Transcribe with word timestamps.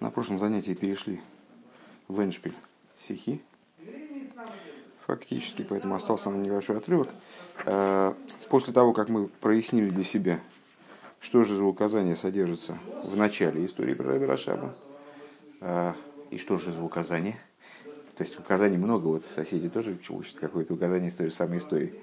На 0.00 0.10
прошлом 0.10 0.38
занятии 0.38 0.72
перешли 0.72 1.20
в 2.08 2.22
Эншпиль 2.22 2.54
стихи, 2.98 3.42
фактически, 5.06 5.62
поэтому 5.62 5.94
остался 5.94 6.30
нам 6.30 6.42
небольшой 6.42 6.78
отрывок. 6.78 7.10
Э, 7.66 8.14
после 8.48 8.72
того, 8.72 8.94
как 8.94 9.10
мы 9.10 9.28
прояснили 9.28 9.90
для 9.90 10.04
себя, 10.04 10.40
что 11.20 11.44
же 11.44 11.54
за 11.54 11.64
указание 11.64 12.16
содержится 12.16 12.78
в 13.04 13.14
начале 13.14 13.66
истории 13.66 13.92
про 13.92 14.06
Раби 14.14 14.24
Рашаба, 14.24 14.74
э, 15.60 15.92
и 16.30 16.38
что 16.38 16.56
же 16.56 16.72
за 16.72 16.82
указание, 16.82 17.38
то 18.16 18.24
есть 18.24 18.38
указаний 18.38 18.78
много, 18.78 19.08
вот 19.08 19.26
соседи 19.26 19.68
тоже 19.68 19.98
учат 20.08 20.38
какое-то 20.38 20.72
указание 20.72 21.10
из 21.10 21.14
той 21.14 21.26
же 21.26 21.34
самой 21.34 21.58
истории. 21.58 21.94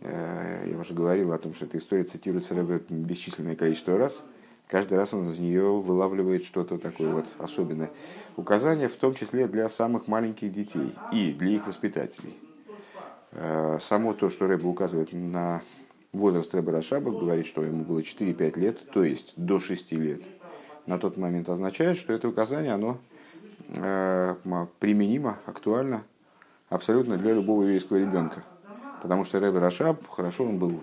Э, 0.00 0.66
я 0.70 0.78
уже 0.78 0.94
говорил 0.94 1.32
о 1.32 1.38
том, 1.38 1.54
что 1.54 1.66
эта 1.66 1.76
история 1.76 2.04
цитируется 2.04 2.54
бесчисленное 2.54 3.56
количество 3.56 3.98
раз– 3.98 4.24
Каждый 4.68 4.94
раз 4.98 5.14
он 5.14 5.30
из 5.30 5.38
нее 5.38 5.80
вылавливает 5.80 6.44
что-то 6.44 6.76
такое 6.78 7.12
вот 7.12 7.26
особенное. 7.38 7.90
Указания 8.36 8.88
в 8.88 8.96
том 8.96 9.14
числе 9.14 9.46
для 9.46 9.68
самых 9.68 10.08
маленьких 10.08 10.52
детей 10.52 10.92
и 11.12 11.32
для 11.32 11.50
их 11.50 11.68
воспитателей. 11.68 12.36
Э, 13.30 13.78
само 13.80 14.12
то, 14.12 14.28
что 14.28 14.48
Рэба 14.48 14.66
указывает 14.66 15.12
на 15.12 15.62
возраст 16.12 16.52
Рэба 16.52 16.72
Рашаба, 16.72 17.12
говорит, 17.12 17.46
что 17.46 17.62
ему 17.62 17.84
было 17.84 18.00
4-5 18.00 18.58
лет, 18.58 18.90
то 18.90 19.04
есть 19.04 19.34
до 19.36 19.60
6 19.60 19.92
лет, 19.92 20.22
на 20.86 20.98
тот 20.98 21.16
момент 21.16 21.48
означает, 21.48 21.96
что 21.96 22.12
это 22.12 22.28
указание, 22.28 22.72
оно 22.72 22.98
э, 23.68 24.34
применимо, 24.80 25.38
актуально 25.46 26.02
абсолютно 26.70 27.18
для 27.18 27.34
любого 27.34 27.62
еврейского 27.62 27.98
ребенка. 27.98 28.42
Потому 29.00 29.24
что 29.24 29.38
Рэбе 29.38 29.60
Рашаб, 29.60 30.08
хорошо, 30.08 30.44
он 30.44 30.58
был 30.58 30.80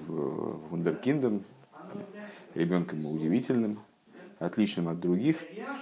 вундеркиндом, 0.70 1.44
ребенком 2.56 3.06
удивительным, 3.06 3.80
отличным 4.40 4.90
от 4.90 5.00
других, 5.00 5.38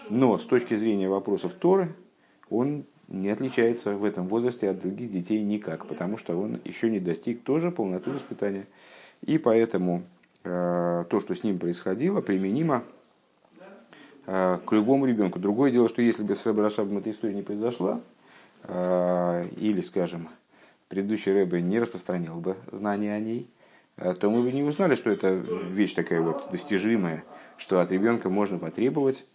но 0.09 0.37
с 0.37 0.43
точки 0.43 0.75
зрения 0.75 1.09
вопросов 1.09 1.53
Торы 1.53 1.93
он 2.49 2.85
не 3.07 3.29
отличается 3.29 3.95
в 3.95 4.03
этом 4.03 4.27
возрасте 4.27 4.69
от 4.69 4.79
других 4.79 5.11
детей 5.11 5.41
никак, 5.43 5.85
потому 5.85 6.17
что 6.17 6.39
он 6.39 6.61
еще 6.63 6.89
не 6.89 6.99
достиг 6.99 7.43
тоже 7.43 7.71
полноты 7.71 8.11
воспитания. 8.11 8.67
И 9.25 9.37
поэтому 9.37 10.03
э, 10.43 11.05
то, 11.09 11.19
что 11.19 11.35
с 11.35 11.43
ним 11.43 11.59
происходило, 11.59 12.21
применимо 12.21 12.83
э, 14.25 14.59
к 14.65 14.71
любому 14.71 15.05
ребенку. 15.05 15.39
Другое 15.39 15.71
дело, 15.71 15.89
что 15.89 16.01
если 16.01 16.23
бы 16.23 16.35
с 16.35 16.45
Рэбе 16.45 16.61
Рашабом 16.61 16.99
эта 16.99 17.11
история 17.11 17.35
не 17.35 17.43
произошла, 17.43 17.99
э, 18.63 19.45
или, 19.57 19.81
скажем, 19.81 20.29
предыдущий 20.87 21.33
Рэбе 21.33 21.61
не 21.61 21.79
распространил 21.79 22.35
бы 22.35 22.55
знания 22.71 23.13
о 23.13 23.19
ней, 23.19 23.49
то 24.19 24.29
мы 24.29 24.41
бы 24.41 24.51
не 24.51 24.63
узнали, 24.63 24.95
что 24.95 25.09
это 25.09 25.33
вещь 25.33 25.93
такая 25.93 26.21
вот 26.21 26.49
достижимая, 26.51 27.23
что 27.57 27.79
от 27.79 27.91
ребенка 27.91 28.29
можно 28.29 28.57
потребовать, 28.57 29.25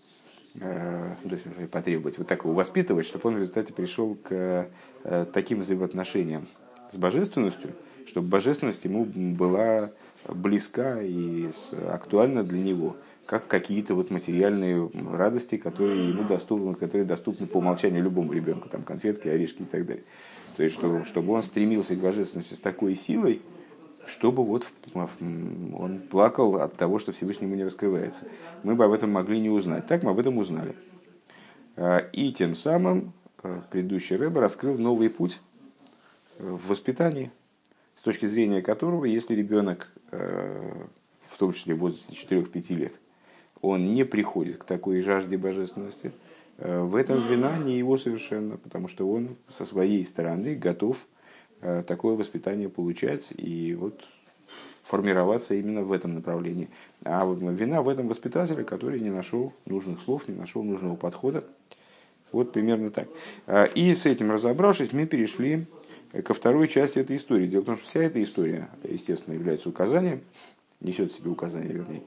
э, 0.60 1.14
то 1.22 1.30
есть 1.30 1.70
потребовать, 1.70 2.18
вот 2.18 2.26
так 2.26 2.44
его 2.44 2.52
воспитывать, 2.52 3.06
чтобы 3.06 3.28
он 3.28 3.36
в 3.36 3.38
результате 3.38 3.72
пришел 3.72 4.16
к 4.16 4.68
э, 5.04 5.26
таким 5.32 5.60
взаимоотношениям 5.60 6.46
с 6.90 6.96
божественностью, 6.96 7.72
чтобы 8.06 8.28
божественность 8.28 8.84
ему 8.84 9.04
была 9.04 9.90
близка 10.28 11.00
и 11.00 11.48
актуальна 11.88 12.42
для 12.42 12.58
него, 12.58 12.96
как 13.26 13.46
какие-то 13.46 13.94
вот 13.94 14.10
материальные 14.10 14.90
радости, 15.12 15.56
которые 15.56 16.08
ему 16.08 16.24
доступны, 16.24 16.74
которые 16.74 17.06
доступны 17.06 17.46
по 17.46 17.58
умолчанию 17.58 18.02
любому 18.02 18.32
ребенку, 18.32 18.68
там 18.68 18.82
конфетки, 18.82 19.28
орешки 19.28 19.62
и 19.62 19.66
так 19.66 19.86
далее. 19.86 20.04
То 20.56 20.62
есть, 20.62 20.74
чтобы, 20.76 21.04
чтобы 21.04 21.32
он 21.34 21.42
стремился 21.42 21.94
к 21.94 22.00
божественности 22.00 22.54
с 22.54 22.58
такой 22.58 22.94
силой, 22.94 23.42
чтобы 24.06 24.44
вот 24.44 24.66
он 25.02 26.00
плакал 26.10 26.56
от 26.56 26.76
того, 26.76 26.98
что 26.98 27.12
Всевышнему 27.12 27.54
не 27.54 27.64
раскрывается. 27.64 28.26
Мы 28.62 28.74
бы 28.74 28.84
об 28.84 28.92
этом 28.92 29.12
могли 29.12 29.40
не 29.40 29.50
узнать. 29.50 29.86
Так 29.86 30.02
мы 30.02 30.10
об 30.10 30.18
этом 30.18 30.38
узнали. 30.38 30.74
А, 31.76 31.98
и 32.12 32.32
тем 32.32 32.54
самым 32.54 33.12
а, 33.42 33.62
предыдущий 33.70 34.16
Рэбе 34.16 34.40
раскрыл 34.40 34.78
новый 34.78 35.10
путь 35.10 35.40
э, 36.38 36.48
в 36.48 36.68
воспитании, 36.68 37.30
с 37.96 38.02
точки 38.02 38.26
зрения 38.26 38.62
которого, 38.62 39.04
если 39.04 39.34
ребенок, 39.34 39.92
э, 40.10 40.84
в 41.28 41.38
том 41.38 41.52
числе 41.52 41.74
в 41.74 41.78
возрасте 41.78 42.12
4-5 42.12 42.74
лет, 42.74 42.94
он 43.60 43.92
не 43.94 44.04
приходит 44.04 44.58
к 44.58 44.64
такой 44.64 45.00
жажде 45.02 45.36
божественности, 45.36 46.12
э, 46.58 46.80
в 46.80 46.96
этом 46.96 47.26
вина 47.26 47.58
не 47.58 47.76
его 47.76 47.98
совершенно, 47.98 48.56
потому 48.56 48.88
что 48.88 49.08
он 49.10 49.36
со 49.50 49.64
своей 49.64 50.04
стороны 50.06 50.54
готов 50.54 50.96
такое 51.60 52.14
воспитание 52.14 52.68
получать 52.68 53.32
и 53.36 53.74
вот 53.74 54.02
формироваться 54.86 55.54
именно 55.54 55.82
в 55.82 55.92
этом 55.92 56.14
направлении. 56.14 56.68
А 57.04 57.26
вина 57.26 57.82
в 57.82 57.88
этом 57.88 58.08
воспитателе, 58.08 58.64
который 58.64 59.00
не 59.00 59.10
нашел 59.10 59.52
нужных 59.66 60.00
слов, 60.00 60.28
не 60.28 60.34
нашел 60.34 60.62
нужного 60.62 60.96
подхода. 60.96 61.44
Вот 62.32 62.52
примерно 62.52 62.90
так. 62.90 63.08
Э, 63.46 63.66
и 63.74 63.94
с 63.94 64.06
этим 64.06 64.30
разобравшись, 64.30 64.92
мы 64.92 65.06
перешли 65.06 65.66
ко 66.24 66.34
второй 66.34 66.68
части 66.68 66.98
этой 66.98 67.16
истории. 67.16 67.46
Дело 67.46 67.62
в 67.62 67.66
том, 67.66 67.76
что 67.76 67.86
вся 67.86 68.02
эта 68.02 68.22
история, 68.22 68.68
естественно, 68.84 69.34
является 69.34 69.68
указанием, 69.68 70.20
несет 70.80 71.12
в 71.12 71.16
себе 71.16 71.30
указание, 71.30 71.72
вернее. 71.72 72.02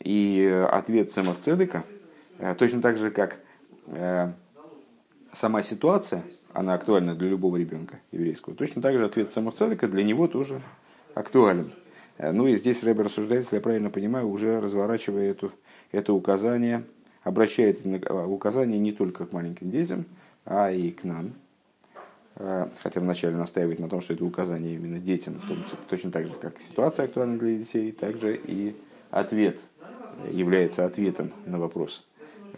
И 0.00 0.66
ответ 0.70 1.12
Цемах 1.12 1.40
Цедека, 1.40 1.84
э, 2.38 2.54
точно 2.54 2.82
так 2.82 2.98
же, 2.98 3.10
как 3.10 3.40
сама 5.32 5.62
ситуация– 5.62 6.22
она 6.58 6.74
актуальна 6.74 7.14
для 7.14 7.28
любого 7.28 7.56
ребенка 7.56 8.00
еврейского. 8.10 8.56
Точно 8.56 8.82
так 8.82 8.98
же 8.98 9.04
ответ 9.04 9.32
самоцедека 9.32 9.86
для 9.86 10.02
него 10.02 10.26
тоже 10.26 10.60
актуален. 11.14 11.70
Э, 12.16 12.32
ну 12.32 12.48
и 12.48 12.56
здесь 12.56 12.82
Рэбер 12.82 13.04
рассуждает, 13.04 13.44
если 13.44 13.56
я 13.56 13.62
правильно 13.62 13.90
понимаю, 13.90 14.28
уже 14.28 14.60
разворачивая 14.60 15.30
эту, 15.30 15.52
это 15.92 16.12
указание, 16.12 16.82
обращает 17.22 17.78
а, 18.06 18.26
указание 18.26 18.80
не 18.80 18.90
только 18.90 19.26
к 19.26 19.32
маленьким 19.32 19.70
детям, 19.70 20.04
а 20.44 20.72
и 20.72 20.90
к 20.90 21.04
нам. 21.04 21.34
Э, 22.34 22.66
хотя 22.82 23.00
вначале 23.00 23.36
настаивает 23.36 23.78
на 23.78 23.88
том, 23.88 24.00
что 24.00 24.14
это 24.14 24.24
указание 24.24 24.74
именно 24.74 24.98
детям, 24.98 25.34
в 25.34 25.46
том, 25.46 25.64
точно 25.88 26.10
так 26.10 26.26
же, 26.26 26.32
как 26.32 26.60
ситуация 26.60 27.04
актуальна 27.04 27.38
для 27.38 27.56
детей, 27.56 27.92
также 27.92 28.36
и 28.36 28.74
ответ 29.12 29.60
является 30.32 30.84
ответом 30.84 31.30
на 31.46 31.60
вопрос 31.60 32.07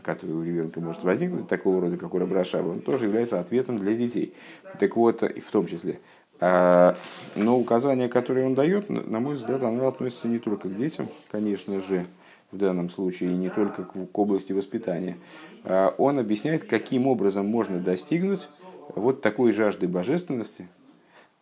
который 0.03 0.33
у 0.33 0.43
ребенка 0.43 0.81
может 0.81 1.03
возникнуть, 1.03 1.49
такого 1.49 1.81
рода, 1.81 1.97
как 1.97 2.15
у 2.15 2.19
Рабрашаба, 2.19 2.69
он 2.69 2.81
тоже 2.81 3.07
является 3.07 3.41
ответом 3.41 3.79
для 3.79 3.95
детей. 3.95 4.35
Так 4.79 4.97
вот, 4.97 5.23
в 5.23 5.51
том 5.51 5.67
числе. 5.67 6.01
А, 6.41 6.97
но 7.37 7.59
указания, 7.59 8.09
которые 8.09 8.47
он 8.47 8.55
дает, 8.55 8.89
на 8.89 9.21
мой 9.21 9.35
взгляд, 9.35 9.63
оно 9.63 9.87
относится 9.87 10.27
не 10.27 10.39
только 10.39 10.69
к 10.69 10.77
детям, 10.77 11.09
конечно 11.31 11.83
же, 11.83 12.07
в 12.51 12.57
данном 12.57 12.91
случае, 12.91 13.31
и 13.31 13.37
не 13.37 13.51
только 13.51 13.85
к 13.85 14.19
области 14.19 14.53
воспитания. 14.53 15.17
А, 15.65 15.95
он 15.99 16.19
объясняет, 16.19 16.65
каким 16.65 17.07
образом 17.07 17.47
можно 17.47 17.79
достигнуть 17.79 18.49
вот 18.95 19.21
такой 19.21 19.53
жажды 19.53 19.87
божественности, 19.87 20.67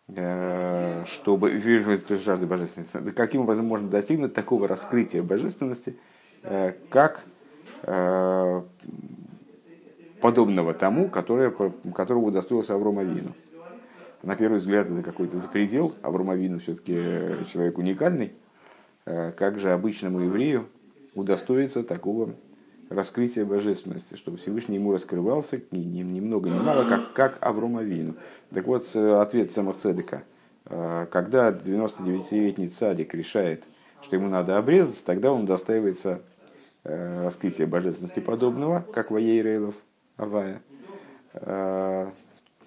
э, 0.07 1.03
чтобы 1.07 1.51
жажды 2.23 2.45
божественности, 2.45 3.11
каким 3.11 3.41
образом 3.41 3.65
можно 3.65 3.87
достигнуть 3.87 4.33
такого 4.33 4.67
раскрытия 4.67 5.23
божественности, 5.23 5.97
э, 6.43 6.73
как 6.89 7.23
подобного 10.21 10.73
тому, 10.73 11.09
которое, 11.09 11.53
которого 11.93 12.25
удостоился 12.25 12.75
Аврома 12.75 13.03
Вину. 13.03 13.33
На 14.21 14.35
первый 14.35 14.59
взгляд 14.59 14.87
это 14.89 15.01
какой-то 15.01 15.37
запредел, 15.37 15.95
Аврома 16.01 16.35
Вину 16.35 16.59
все-таки 16.59 16.93
человек 17.49 17.77
уникальный. 17.77 18.33
Э, 19.05 19.31
как 19.31 19.59
же 19.59 19.71
обычному 19.71 20.19
еврею 20.19 20.67
удостоиться 21.15 21.83
такого 21.83 22.35
раскрытия 22.89 23.45
божественности, 23.45 24.15
чтобы 24.15 24.37
Всевышний 24.37 24.75
ему 24.75 24.91
раскрывался 24.91 25.61
ни, 25.71 25.79
ни, 25.79 26.19
много 26.19 26.49
ни 26.49 26.59
мало, 26.59 26.87
как, 26.87 27.13
как 27.13 27.37
Аврома 27.39 27.81
Вину. 27.81 28.15
Так 28.53 28.67
вот, 28.67 28.93
ответ 28.95 29.51
самых 29.53 29.77
цедека. 29.77 30.23
Э, 30.65 31.07
когда 31.09 31.51
99-летний 31.51 32.67
цадик 32.67 33.13
решает, 33.13 33.63
что 34.01 34.15
ему 34.15 34.27
надо 34.27 34.57
обрезаться, 34.57 35.05
тогда 35.05 35.31
он 35.31 35.45
достаивается 35.45 36.21
Э, 36.85 37.23
раскрытия 37.23 37.67
божественности 37.67 38.21
подобного, 38.21 38.85
как 38.93 39.11
Ваей 39.11 39.41
Рейлов 39.41 39.75
Авая. 40.15 40.61
Э, 41.33 42.09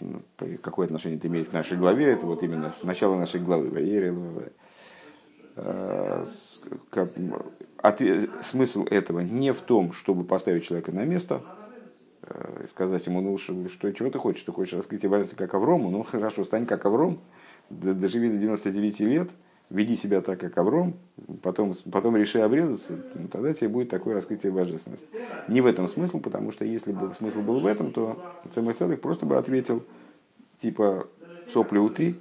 ну, 0.00 0.22
какое 0.60 0.84
отношение 0.84 1.18
это 1.18 1.28
имеет 1.28 1.48
к 1.48 1.52
нашей 1.52 1.78
главе? 1.78 2.12
Это 2.12 2.26
вот 2.26 2.42
именно 2.42 2.74
с 2.78 2.82
начала 2.82 3.16
нашей 3.16 3.40
главы 3.40 3.70
Ваей 3.70 4.00
Рейлов 4.00 4.24
Авая. 4.28 4.52
Э, 5.56 6.26
смысл 8.42 8.84
этого 8.90 9.20
не 9.20 9.54
в 9.54 9.60
том, 9.60 9.94
чтобы 9.94 10.24
поставить 10.24 10.64
человека 10.64 10.92
на 10.92 11.04
место, 11.04 11.40
и 12.62 12.66
сказать 12.66 13.04
ему, 13.06 13.20
ну 13.20 13.36
что, 13.38 13.68
что, 13.68 13.90
чего 13.92 14.10
ты 14.10 14.18
хочешь? 14.18 14.44
Ты 14.44 14.52
хочешь 14.52 14.74
раскрытие 14.74 15.10
божественности 15.10 15.42
как 15.42 15.54
Аврому? 15.54 15.90
Ну 15.90 16.02
хорошо, 16.10 16.44
стань 16.44 16.66
как 16.66 16.84
Авром, 16.84 17.18
доживи 17.70 18.28
до 18.28 18.36
99 18.36 19.00
лет– 19.00 19.30
веди 19.70 19.96
себя 19.96 20.20
так, 20.20 20.38
как 20.40 20.56
Авром, 20.58 20.94
потом, 21.42 21.74
потом 21.90 22.16
реши 22.16 22.40
обрезаться, 22.40 22.98
ну, 23.14 23.28
тогда 23.28 23.54
тебе 23.54 23.68
будет 23.68 23.88
такое 23.88 24.14
раскрытие 24.14 24.52
божественности. 24.52 25.06
Не 25.48 25.60
в 25.60 25.66
этом 25.66 25.88
смысл, 25.88 26.20
потому 26.20 26.52
что 26.52 26.64
если 26.64 26.92
бы 26.92 27.14
смысл 27.14 27.40
был 27.40 27.60
в 27.60 27.66
этом, 27.66 27.92
то 27.92 28.22
Цемах 28.54 28.76
Цедек 28.76 29.00
просто 29.00 29.26
бы 29.26 29.36
ответил, 29.36 29.82
типа, 30.60 31.08
сопли 31.50 31.78
утри, 31.78 32.16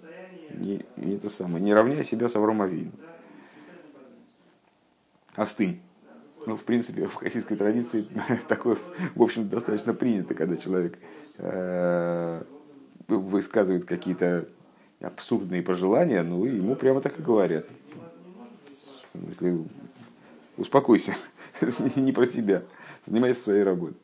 не, 0.54 0.86
не 0.96 1.16
это 1.16 1.30
самое, 1.30 1.64
не 1.64 1.74
равняй 1.74 2.04
себя 2.04 2.30
с 2.30 2.36
Авром 2.36 2.62
Авием. 2.62 2.92
Остынь. 5.36 5.82
Ну, 6.46 6.58
в 6.58 6.64
принципе, 6.64 7.06
в 7.06 7.16
хасидской 7.16 7.56
традиции 7.56 8.08
такое, 8.48 8.78
в 9.16 9.22
общем, 9.22 9.48
достаточно 9.48 9.94
принято, 9.94 10.34
когда 10.34 10.58
человек 10.58 10.98
э, 11.38 12.44
высказывает 13.08 13.86
какие-то 13.86 14.48
абсурдные 15.02 15.62
пожелания, 15.62 16.24
ну, 16.24 16.46
ему 16.46 16.76
прямо 16.76 17.02
так 17.02 17.20
и 17.20 17.22
говорят. 17.22 17.66
Если 19.14 19.64
успокойся, 20.58 21.16
не 21.96 22.12
про 22.12 22.26
тебя, 22.26 22.64
занимайся 23.06 23.42
своей 23.42 23.64
работой. 23.64 23.98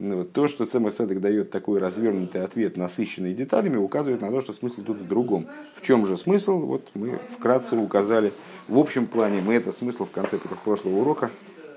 Ну, 0.00 0.24
то, 0.24 0.46
что 0.46 0.64
Цемах 0.64 0.94
дает 0.96 1.50
такой 1.50 1.80
развернутый 1.80 2.44
ответ, 2.44 2.76
насыщенный 2.76 3.34
деталями, 3.34 3.76
указывает 3.76 4.20
на 4.20 4.30
то, 4.30 4.40
что 4.40 4.52
смысл 4.52 4.82
тут 4.82 4.98
в 4.98 5.08
другом. 5.08 5.48
В 5.74 5.84
чем 5.84 6.06
же 6.06 6.16
смысл? 6.16 6.60
Вот 6.60 6.88
мы 6.94 7.18
вкратце 7.36 7.76
указали. 7.76 8.32
В 8.68 8.78
общем 8.78 9.08
плане 9.08 9.40
мы 9.40 9.54
этот 9.54 9.76
смысл 9.76 10.04
в 10.04 10.12
конце 10.12 10.38
прошлого 10.64 10.98
урока, 10.98 11.32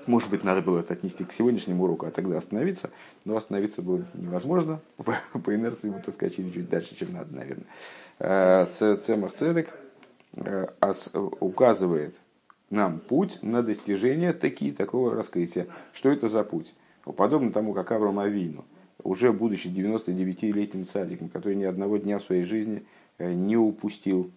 может 0.06 0.30
быть, 0.30 0.44
надо 0.44 0.62
было 0.62 0.80
это 0.80 0.94
отнести 0.94 1.24
к 1.24 1.32
сегодняшнему 1.32 1.84
уроку, 1.84 2.06
а 2.06 2.10
тогда 2.10 2.38
остановиться, 2.38 2.90
но 3.24 3.36
остановиться 3.36 3.82
было 3.82 4.04
невозможно. 4.14 4.80
По, 4.96 5.16
по 5.38 5.54
инерции 5.54 5.90
мы 5.90 6.00
проскочили 6.00 6.50
чуть 6.50 6.68
дальше, 6.68 6.94
чем 6.96 7.12
надо, 7.12 7.34
наверное. 7.34 7.66
Э, 8.18 8.66
Цемах 8.66 9.32
Цедек 9.32 9.74
э, 10.34 10.68
указывает 11.40 12.16
нам 12.70 13.00
путь 13.00 13.38
на 13.42 13.62
достижение 13.62 14.32
таки, 14.32 14.72
такого 14.72 15.14
раскрытия. 15.14 15.66
Что 15.92 16.10
это 16.10 16.28
за 16.28 16.44
путь? 16.44 16.72
Подобно 17.04 17.52
тому, 17.52 17.74
как 17.74 17.92
Авраам 17.92 18.18
Авину, 18.18 18.64
уже 19.02 19.32
будучи 19.32 19.66
99-летним 19.68 20.86
цадиком, 20.86 21.28
который 21.28 21.56
ни 21.56 21.64
одного 21.64 21.96
дня 21.98 22.18
в 22.18 22.22
своей 22.22 22.44
жизни 22.44 22.84
э, 23.18 23.32
не 23.32 23.56
упустил, 23.56 24.30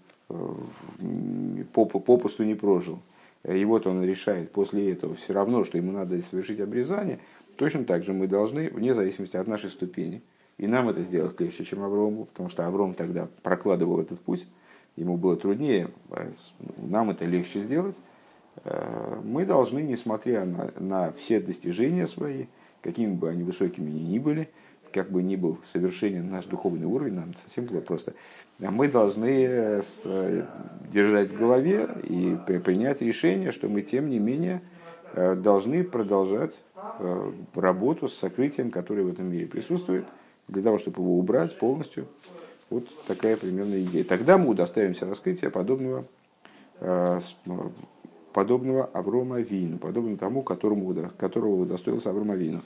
попусту 1.72 2.44
не 2.44 2.56
прожил. 2.56 3.00
И 3.48 3.64
вот 3.66 3.86
он 3.88 4.04
решает 4.04 4.52
после 4.52 4.92
этого 4.92 5.16
все 5.16 5.34
равно, 5.34 5.64
что 5.64 5.78
ему 5.78 5.92
надо 5.92 6.20
совершить 6.22 6.60
обрезание, 6.60 7.20
точно 7.58 7.84
так 7.86 8.04
же 8.04 8.14
мы 8.14 8.28
должны, 8.28 8.70
вне 8.70 8.94
зависимости 8.94 9.38
от 9.38 9.48
нашей 9.48 9.70
ступени, 9.70 10.22
и 10.58 10.68
нам 10.68 10.90
это 10.90 11.04
сделать 11.04 11.40
легче, 11.40 11.66
чем 11.66 11.84
Аврому, 11.84 12.26
потому 12.26 12.50
что 12.50 12.66
Авром 12.66 12.94
тогда 12.94 13.28
прокладывал 13.44 14.00
этот 14.00 14.20
путь, 14.20 14.48
ему 14.96 15.18
было 15.18 15.36
труднее, 15.36 15.90
а 16.10 16.30
нам 16.78 17.12
это 17.12 17.26
легче 17.26 17.60
сделать, 17.60 17.98
Э, 18.64 19.22
мы 19.24 19.46
должны, 19.46 19.80
несмотря 19.80 20.46
на, 20.46 20.72
на 20.80 21.12
все 21.14 21.40
достижения 21.40 22.08
свои, 22.08 22.46
какими 22.82 23.14
бы 23.14 23.30
они 23.30 23.44
высокими 23.44 23.90
ни 23.90 24.20
были, 24.20 24.50
как 24.96 25.12
бы 25.12 25.22
ни 25.22 25.36
был 25.36 25.60
совершенен 25.64 26.30
наш 26.30 26.46
духовный 26.46 26.86
уровень, 26.86 27.16
нам 27.16 27.34
совсем 27.36 27.66
было 27.66 27.82
просто, 27.82 28.14
мы 28.60 28.88
должны 28.88 29.44
э, 29.44 29.82
с, 29.82 30.48
держать 30.90 31.32
в 31.32 31.38
голове 31.38 31.90
и 32.04 32.38
при, 32.48 32.60
принять 32.60 33.02
решение, 33.02 33.52
что 33.52 33.68
мы, 33.68 33.82
тем 33.82 34.10
не 34.10 34.20
менее, 34.20 34.62
э, 35.14 35.36
должны 35.36 35.84
продолжать 35.84 36.64
работу 37.56 38.08
с 38.08 38.14
сокрытием, 38.14 38.72
которое 38.72 39.04
в 39.04 39.10
этом 39.12 39.30
мире 39.30 39.48
присутствует, 39.48 40.06
для 40.48 40.62
того, 40.64 40.78
чтобы 40.78 41.02
его 41.02 41.18
убрать 41.18 41.58
полностью. 41.58 42.08
Вот 42.70 42.88
такая 43.06 43.36
примерная 43.36 43.82
идея. 43.82 44.04
Тогда 44.06 44.38
мы 44.38 44.50
удостоимся 44.50 45.06
раскрытия 45.06 45.50
подобного 45.50 46.06
подобного 48.36 48.84
Аврома 48.94 49.40
Вину, 49.40 49.78
подобно 49.78 50.18
тому, 50.18 50.44
которому, 50.44 50.94
которого 51.18 51.62
удостоился 51.62 52.10
Аврома 52.10 52.36
Вину. 52.36 52.60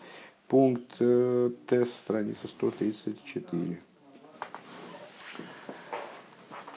Пункт 0.50 0.96
э, 1.00 1.51
тест, 1.68 1.96
страница 1.96 2.48
134. 2.48 3.80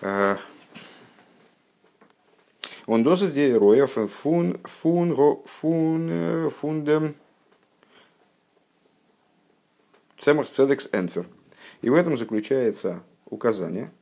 Э, 0.02 0.36
он 2.86 3.02
досыс 3.02 3.32
де 3.32 3.56
роя 3.56 3.86
фун 3.86 4.58
фун 4.64 5.16
фун 5.46 6.08
э, 6.10 6.50
фундем 6.50 7.14
цемах 10.18 10.48
цедекс 10.48 10.90
энфер. 10.92 11.26
И 11.80 11.88
в 11.88 11.94
этом 11.94 12.18
заключается 12.18 13.02
указание– 13.24 13.90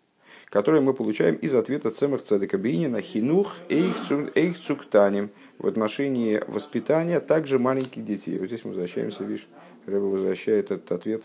которые 0.50 0.82
мы 0.82 0.94
получаем 0.94 1.36
из 1.36 1.54
ответа 1.54 1.92
Цемах 1.92 2.22
Цедека 2.24 2.58
Бейнина 2.58 3.00
«Хинух 3.00 3.54
эйх 3.68 4.58
цуктаним» 4.58 5.30
в 5.58 5.66
отношении 5.66 6.42
воспитания 6.48 7.20
также 7.20 7.58
маленьких 7.60 8.04
детей. 8.04 8.36
Вот 8.38 8.48
здесь 8.48 8.64
мы 8.64 8.70
возвращаемся, 8.70 9.22
видишь, 9.22 9.46
Рэба 9.86 10.04
возвращает 10.04 10.72
этот 10.72 10.90
ответ, 10.90 11.22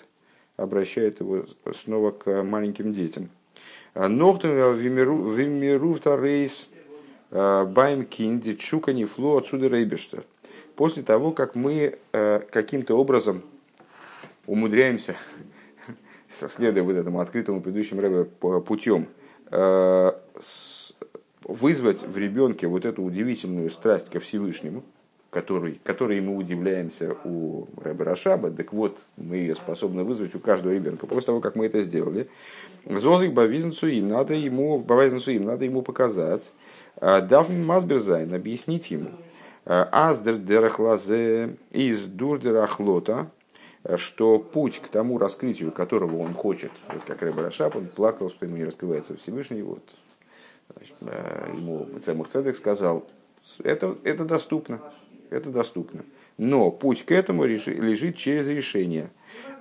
обращает 0.58 1.20
его 1.20 1.46
снова 1.74 2.12
к 2.12 2.44
маленьким 2.44 2.94
детям. 2.94 3.30
Нохтен 3.96 4.76
вимиру 4.76 5.98
рейс 6.22 6.70
байм 7.32 8.06
кинди 8.06 8.54
чукани 8.54 9.06
фло 9.06 9.38
отсюда 9.38 9.68
рейбешта. 9.68 10.24
После 10.76 11.04
того, 11.04 11.32
как 11.32 11.56
мы 11.56 11.98
э, 12.12 12.40
каким-то 12.52 12.96
образом 12.98 13.42
умудряемся 14.46 15.16
следуя 16.36 16.84
вот 16.84 16.96
этому 16.96 17.20
открытому 17.20 17.62
предыдущим 17.62 18.00
рэбе 18.00 18.26
путем, 18.62 19.08
э, 19.52 20.12
вызвать 21.44 22.02
в 22.04 22.18
ребенке 22.18 22.68
вот 22.68 22.86
эту 22.86 23.04
удивительную 23.04 23.70
страсть 23.70 24.10
ко 24.10 24.20
Всевышнему, 24.20 24.84
который, 25.30 25.80
которой 25.84 26.22
мы 26.22 26.38
удивляемся 26.38 27.16
у 27.26 27.68
Рэбе 27.78 28.06
Рашаба, 28.06 28.50
так 28.52 28.72
вот, 28.72 29.00
мы 29.18 29.36
ее 29.36 29.56
способны 29.56 30.04
вызвать 30.04 30.34
у 30.34 30.40
каждого 30.40 30.72
ребенка. 30.72 31.08
После 31.08 31.28
того, 31.28 31.42
как 31.42 31.56
мы 31.56 31.66
это 31.66 31.82
сделали, 31.82 32.30
Зозик 32.86 33.34
Бавизенцу 33.34 33.88
им 33.88 34.08
надо 34.08 34.34
ему, 34.34 34.80
Бавизенцу 34.80 35.32
им 35.32 35.44
надо 35.44 35.66
ему 35.66 35.82
показать, 35.82 36.54
а 36.98 37.20
Дафн 37.20 37.64
Масберзайн 37.64 38.34
объяснить 38.34 38.90
ему, 38.92 39.10
Аздер 39.66 40.36
дерахлазе 40.36 41.58
из 41.72 42.06
дурдерахлота, 42.06 43.30
что 43.98 44.40
путь 44.40 44.82
к 44.82 44.88
тому 44.88 45.18
раскрытию, 45.18 45.72
которого 45.72 46.18
он 46.18 46.34
хочет, 46.34 46.72
вот 46.92 47.04
как 47.06 47.22
Рэбе 47.22 47.42
Рашап, 47.42 47.76
он 47.76 47.88
плакал, 47.88 48.30
что 48.30 48.46
ему 48.46 48.58
не 48.58 48.66
раскрывается 48.66 49.16
Всевышний, 49.18 49.62
вот, 49.62 49.84
значит, 50.76 50.96
э, 51.02 51.54
ему 51.56 51.88
Цемух 52.04 52.30
Цедек 52.30 52.56
сказал, 52.58 53.06
это, 53.64 53.96
это 54.04 54.26
доступно, 54.26 54.82
это 55.30 55.50
доступно. 55.50 56.04
Но 56.38 56.70
путь 56.70 57.06
к 57.06 57.12
этому 57.12 57.46
лежит 57.46 58.18
через 58.18 58.48
решение. 58.48 59.10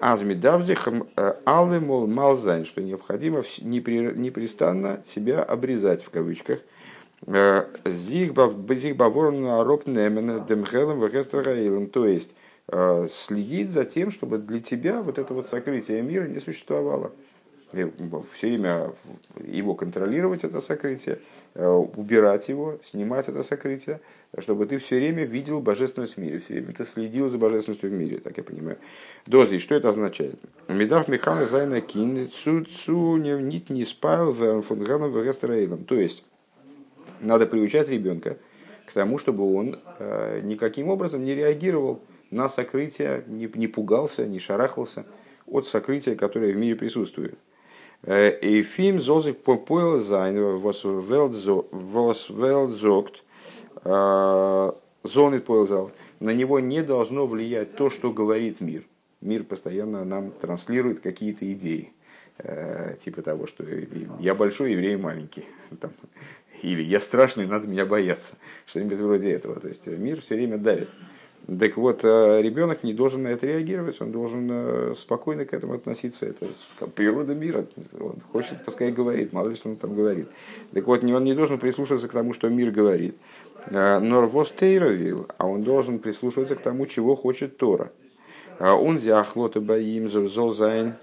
Азмидавзих 0.00 0.88
э, 0.88 1.35
алымол 1.44 2.06
малзайн, 2.06 2.65
что 2.65 2.82
необходимо 2.82 3.44
непрестанно 3.61 5.03
себя 5.06 5.43
обрезать 5.43 6.03
в 6.03 6.11
кавычках. 6.11 6.61
Э, 7.26 7.67
Зигбаворн 7.85 9.62
роб 9.62 9.87
немена 9.87 10.41
демхелем 10.41 11.00
вегестрагаилем. 11.00 11.88
То 11.88 12.06
есть 12.06 12.35
Э, 12.69 13.06
следить 13.11 13.70
за 13.70 13.84
тем, 13.84 14.11
чтобы 14.11 14.38
для 14.38 14.61
тебя 14.61 15.02
вот 15.02 15.19
это 15.19 15.34
вот 15.34 15.49
сокрытие 15.50 16.00
мира 16.00 16.26
не 16.26 16.40
существовало. 16.40 17.12
И 17.75 17.87
все 18.33 18.49
время 18.49 18.92
его 19.38 19.75
контролировать, 19.75 20.44
это 20.44 20.61
сокрытие, 20.61 21.18
э, 21.54 21.66
убирать 21.66 22.49
его, 22.49 22.78
снимать 22.83 23.28
это 23.28 23.42
сокрытие, 23.42 24.00
чтобы 24.38 24.64
ты 24.64 24.78
все 24.78 24.97
время 24.97 25.25
видел 25.25 25.61
божественность 25.61 26.14
в 26.14 26.18
мире, 26.18 26.38
все 26.38 26.54
время 26.54 26.73
ты 26.73 26.85
следил 26.85 27.28
за 27.28 27.37
божественностью 27.37 27.90
в 27.90 27.92
мире, 27.92 28.18
так 28.18 28.38
я 28.38 28.44
понимаю. 28.44 28.78
Дози, 29.26 29.59
что 29.59 29.75
это 29.75 29.90
означает? 29.90 30.37
Медав 30.68 31.09
механа 31.09 31.47
зайна 31.47 31.83
кин 31.83 32.30
цу 32.30 32.64
цу 32.64 33.16
нит 33.18 33.68
не 33.68 33.85
спал 33.85 34.33
в 34.33 34.62
То 35.87 35.94
есть, 35.97 36.25
надо 37.21 37.47
приучать 37.47 37.90
ребенка 37.90 38.38
к 38.87 38.92
тому, 38.92 39.18
чтобы 39.18 39.54
он 39.54 39.78
э, 39.99 40.40
никаким 40.44 40.88
образом 40.88 41.25
не 41.25 41.35
реагировал 41.35 42.00
на 42.31 42.49
сокрытие, 42.49 43.25
не, 43.26 43.50
не 43.54 43.66
пугался, 43.66 44.26
не 44.26 44.38
шарахался 44.38 45.04
от 45.47 45.69
сокрытия, 45.69 46.16
которое 46.16 46.52
в 46.52 46.57
мире 46.57 46.76
присутствует. 46.76 47.38
И 48.07 48.62
фильм 48.62 49.00
Зозик 49.00 49.38
попоил 49.38 49.99
зайн 49.99 50.59
восвелдзогт 51.73 53.25
зонит 55.04 55.45
поил 55.45 55.93
На 56.19 56.31
него 56.31 56.59
не 56.59 56.83
должно 56.83 57.26
влиять 57.26 57.76
то, 57.76 57.90
что 57.90 58.12
говорит 58.12 58.61
мир. 58.61 58.85
Мир 59.21 59.45
постоянно 59.45 60.04
нам 60.04 60.33
транслирует 60.33 61.00
какие-то 61.00 61.50
идеи. 61.52 61.93
Э, 62.38 62.97
типа 62.99 63.23
того, 63.23 63.47
что 63.47 63.64
я 64.19 64.35
большой, 64.35 64.73
еврей 64.73 64.97
маленький. 64.97 65.45
Там, 65.81 65.93
или 66.62 66.83
я 66.83 66.99
страшный, 67.00 67.47
надо 67.47 67.69
меня 67.69 67.87
бояться. 67.87 68.37
Что-нибудь 68.66 68.99
вроде 68.99 69.31
этого. 69.31 69.61
То 69.61 69.69
есть 69.69 69.87
мир 69.87 70.21
все 70.21 70.35
время 70.35 70.59
давит. 70.59 70.88
Так 71.47 71.77
вот, 71.77 72.05
э, 72.05 72.41
ребенок 72.41 72.85
не 72.85 72.95
должен 72.95 73.25
на 73.25 73.29
это 73.29 73.47
реагировать, 73.47 74.01
он 74.01 74.13
должен 74.13 74.49
э, 74.51 74.95
спокойно 74.97 75.45
к 75.45 75.53
этому 75.53 75.75
относиться. 75.75 76.25
Это 76.25 76.47
природа 76.95 77.35
мира. 77.35 77.67
Он 78.01 78.17
хочет, 78.33 78.65
пускай 78.65 78.91
говорит, 78.91 79.35
мало 79.35 79.49
ли 79.49 79.57
что 79.57 79.69
он 79.69 79.77
там 79.77 79.95
говорит. 79.95 80.27
Так 80.73 80.87
вот, 80.87 81.05
он 81.05 81.25
не 81.25 81.35
должен 81.35 81.59
прислушиваться 81.59 82.09
к 82.09 82.13
тому, 82.13 82.33
что 82.33 82.49
мир 82.49 82.71
говорит. 82.71 83.17
Э, 83.67 83.99
Норвоз 83.99 84.53
Тейровил, 84.59 85.27
а 85.37 85.47
он 85.47 85.63
должен 85.63 85.99
прислушиваться 85.99 86.57
к 86.57 86.61
тому, 86.61 86.87
чего 86.87 87.15
хочет 87.15 87.59
Тора. 87.59 87.93
Он 88.59 88.99
диахлота 88.99 89.61
баим 89.61 90.09
золзайн 90.09 90.95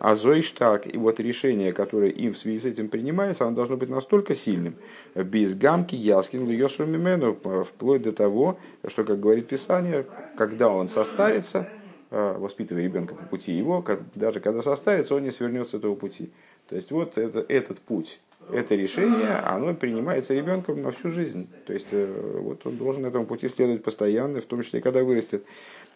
А 0.00 0.14
Зойштарк, 0.14 0.86
и 0.86 0.96
вот 0.96 1.20
решение, 1.20 1.74
которое 1.74 2.10
им 2.10 2.32
в 2.32 2.38
связи 2.38 2.58
с 2.58 2.64
этим 2.64 2.88
принимается, 2.88 3.44
оно 3.44 3.54
должно 3.54 3.76
быть 3.76 3.90
настолько 3.90 4.34
сильным, 4.34 4.74
без 5.14 5.54
гамки 5.54 5.94
Яскин 5.94 6.48
Йосу 6.48 6.86
Мимену, 6.86 7.34
вплоть 7.64 8.00
до 8.00 8.12
того, 8.12 8.58
что, 8.88 9.04
как 9.04 9.20
говорит 9.20 9.48
Писание, 9.48 10.06
когда 10.38 10.70
он 10.70 10.88
состарится, 10.88 11.68
э, 12.10 12.36
воспитывая 12.38 12.82
ребенка 12.82 13.14
по 13.14 13.26
пути 13.26 13.52
его, 13.52 13.84
даже 14.14 14.40
когда 14.40 14.62
состарится, 14.62 15.14
он 15.14 15.24
не 15.24 15.30
свернет 15.30 15.68
с 15.68 15.74
этого 15.74 15.94
пути. 15.94 16.30
То 16.70 16.76
есть 16.76 16.90
вот 16.92 17.18
это, 17.18 17.44
этот 17.46 17.78
путь, 17.80 18.20
это 18.50 18.76
решение, 18.76 19.36
оно 19.44 19.74
принимается 19.74 20.32
ребенком 20.32 20.80
на 20.80 20.92
всю 20.92 21.10
жизнь. 21.10 21.46
То 21.66 21.74
есть 21.74 21.88
э, 21.90 22.38
вот 22.40 22.64
он 22.64 22.78
должен 22.78 23.04
этому 23.04 23.26
пути 23.26 23.48
следовать 23.48 23.82
постоянно, 23.82 24.40
в 24.40 24.46
том 24.46 24.62
числе, 24.62 24.80
когда 24.80 25.04
вырастет. 25.04 25.44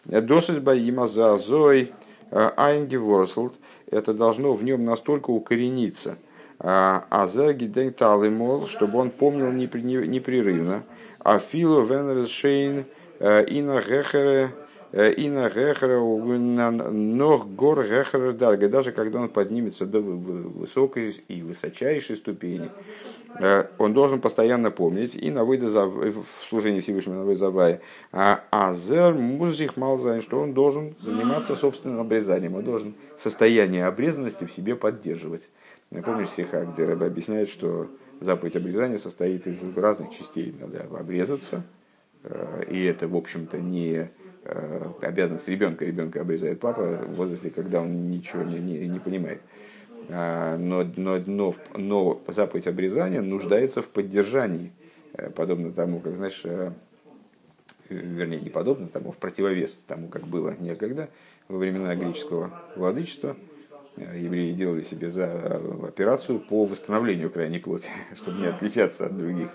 Досыть 0.05 0.61
боима 0.61 1.07
за 1.07 1.39
зой 1.39 1.91
айнгеворслд, 2.31 3.53
это 3.91 4.13
должно 4.13 4.53
в 4.53 4.63
нем 4.63 4.85
настолько 4.85 5.29
укорениться. 5.31 6.17
А 6.59 7.27
зерги 7.27 7.65
денталы 7.65 8.29
мол, 8.29 8.65
чтобы 8.65 8.99
он 8.99 9.09
помнил 9.11 9.51
непрерывно. 9.51 10.83
А 11.19 11.39
филу 11.39 11.83
венершейн 11.83 12.85
ина 13.19 13.81
гехере 13.81 14.51
Ина 14.95 15.49
Гехера, 15.49 15.99
Ног 15.99 17.53
Гор 17.53 17.85
Дарга, 18.33 18.69
даже 18.69 18.93
когда 18.93 19.19
он 19.19 19.27
поднимется 19.27 19.85
до 19.85 19.99
высокой 19.99 21.21
и 21.27 21.41
высочайшей 21.41 22.15
ступени, 22.15 22.69
э, 23.37 23.65
он 23.77 23.93
должен 23.93 24.21
постоянно 24.21 24.71
помнить 24.71 25.17
и 25.17 25.31
на 25.31 25.43
выйда 25.43 25.85
в 25.85 26.25
служении 26.47 26.79
Всевышнего 26.79 27.25
на 27.25 27.35
Завая, 27.35 27.81
а 28.13 28.45
Азер 28.51 29.13
Музих 29.13 29.75
Малзайн, 29.75 30.21
что 30.21 30.39
он 30.39 30.53
должен 30.53 30.95
заниматься 31.01 31.57
собственным 31.57 31.99
обрезанием, 31.99 32.55
он 32.55 32.63
должен 32.63 32.95
состояние 33.17 33.87
обрезанности 33.87 34.45
в 34.45 34.51
себе 34.51 34.77
поддерживать. 34.77 35.49
Помнишь 36.05 36.29
стиха, 36.29 36.63
где 36.63 36.85
Рэбе 36.85 37.07
объясняет, 37.07 37.49
что 37.49 37.89
заповедь 38.21 38.55
обрезания 38.55 38.97
состоит 38.97 39.45
из 39.45 39.61
разных 39.75 40.11
частей. 40.11 40.55
Надо 40.57 40.87
обрезаться, 40.97 41.63
э, 42.23 42.63
и 42.71 42.81
это, 42.85 43.09
в 43.09 43.15
общем-то, 43.17 43.57
не 43.57 44.09
Э, 44.24 44.24
обязанность 45.01 45.47
ребенка. 45.47 45.85
Ребенка 45.85 46.21
обрезает 46.21 46.59
папа 46.59 46.81
в 46.81 47.15
возрасте, 47.15 47.49
когда 47.49 47.81
он 47.81 48.09
ничего 48.09 48.43
не, 48.43 48.59
не, 48.59 48.87
не 48.87 48.99
понимает. 48.99 49.41
А, 50.09 50.57
но, 50.57 50.83
но, 50.95 51.17
но, 51.25 51.55
но 51.75 52.21
заповедь 52.27 52.67
обрезания 52.67 53.21
нуждается 53.21 53.81
в 53.81 53.87
поддержании, 53.87 54.71
э, 55.13 55.29
подобно 55.31 55.71
тому, 55.71 55.99
как, 55.99 56.15
знаешь, 56.15 56.41
э, 56.43 56.71
вернее, 57.89 58.39
не 58.39 58.49
подобно 58.49 58.87
тому, 58.87 59.11
в 59.11 59.17
противовес 59.17 59.79
тому, 59.87 60.07
как 60.07 60.27
было 60.27 60.55
некогда, 60.59 61.09
во 61.47 61.57
времена 61.57 61.95
греческого 61.95 62.51
владычества, 62.75 63.35
евреи 63.97 64.51
делали 64.51 64.83
себе 64.83 65.09
за 65.09 65.61
операцию 65.87 66.39
по 66.39 66.65
восстановлению 66.65 67.31
крайней 67.31 67.59
плоти, 67.59 67.89
чтобы 68.15 68.39
не 68.39 68.47
отличаться 68.47 69.05
от 69.07 69.17
других 69.17 69.49